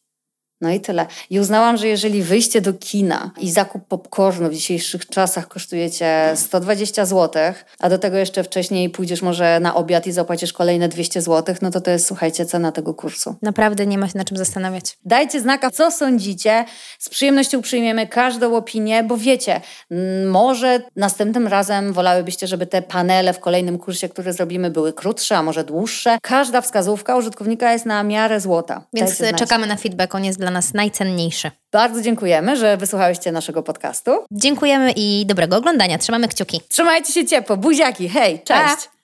No 0.61 0.71
i 0.71 0.81
tyle. 0.81 1.07
I 1.31 1.41
uznałam, 1.41 1.77
że 1.77 1.89
jeżeli 1.89 2.23
wyjście 2.23 2.61
do 2.61 2.73
kina 2.73 3.31
i 3.41 3.51
zakup 3.51 3.85
popcornu 3.87 4.49
w 4.49 4.55
dzisiejszych 4.55 5.07
czasach 5.07 5.49
kosztuje 5.49 5.91
cię 5.91 6.33
120 6.35 7.07
zł, 7.07 7.43
a 7.81 7.89
do 7.89 7.99
tego 7.99 8.17
jeszcze 8.17 8.45
wcześniej 8.45 8.91
pójdziesz 8.91 9.23
może 9.23 9.61
na 9.61 9.75
obiad 9.75 10.07
i 10.07 10.13
zapłacisz 10.13 10.53
kolejne 10.53 10.89
200 10.89 11.23
zł, 11.23 11.55
no 11.63 11.71
to 11.71 11.81
to 11.81 11.91
jest, 11.91 12.07
słuchajcie, 12.07 12.47
cena 12.47 12.73
tego 12.73 12.95
kursu. 12.95 13.35
Naprawdę 13.43 13.87
nie 13.87 13.99
ma 13.99 14.09
się 14.09 14.19
na 14.19 14.25
czym 14.25 14.37
zastanawiać. 14.37 14.99
Dajcie 15.05 15.41
znaka, 15.41 15.71
co 15.71 15.91
sądzicie. 15.91 16.65
Z 16.99 17.09
przyjemnością 17.09 17.63
przyjmiemy 17.63 18.07
każdą 18.07 18.57
opinię, 18.57 19.03
bo 19.03 19.17
wiecie, 19.17 19.61
może 20.27 20.83
następnym 20.97 21.47
razem 21.47 21.93
wolałybyście, 21.93 22.47
żeby 22.47 22.67
te 22.67 22.83
panele 22.83 23.33
w 23.33 23.41
kolejnym 23.41 23.79
kursie, 23.79 24.09
który 24.09 24.33
zrobimy, 24.33 24.71
były 24.71 24.93
krótsze, 24.93 25.37
a 25.37 25.43
może 25.43 25.65
dłuższe. 25.65 26.19
Każda 26.23 26.61
wskazówka 26.61 27.17
użytkownika 27.17 27.73
jest 27.73 27.87
na 27.87 28.03
miarę 28.03 28.41
złota. 28.41 28.85
Więc 28.95 29.23
czekamy 29.37 29.67
na 29.67 29.77
feedback, 29.77 30.15
on 30.15 30.25
jest 30.25 30.39
dla 30.49 30.59
nas 30.59 30.75
najcenniejszy. 30.75 31.51
Bardzo 31.73 32.03
dziękujemy, 32.03 32.57
że 32.57 32.77
wysłuchałyście 32.77 33.33
naszego 33.33 33.63
podcastu. 33.63 34.11
Dziękujemy 34.31 34.93
i 34.97 35.27
dobrego 35.27 35.57
oglądania. 35.57 35.99
Trzymamy 35.99 36.29
kciuki. 36.29 36.61
Trzymajcie 36.69 37.13
się 37.13 37.27
ciepło. 37.27 37.57
Buziaki. 37.57 38.09
Hej, 38.09 38.43
cześć. 38.45 38.85
Pa. 38.85 38.98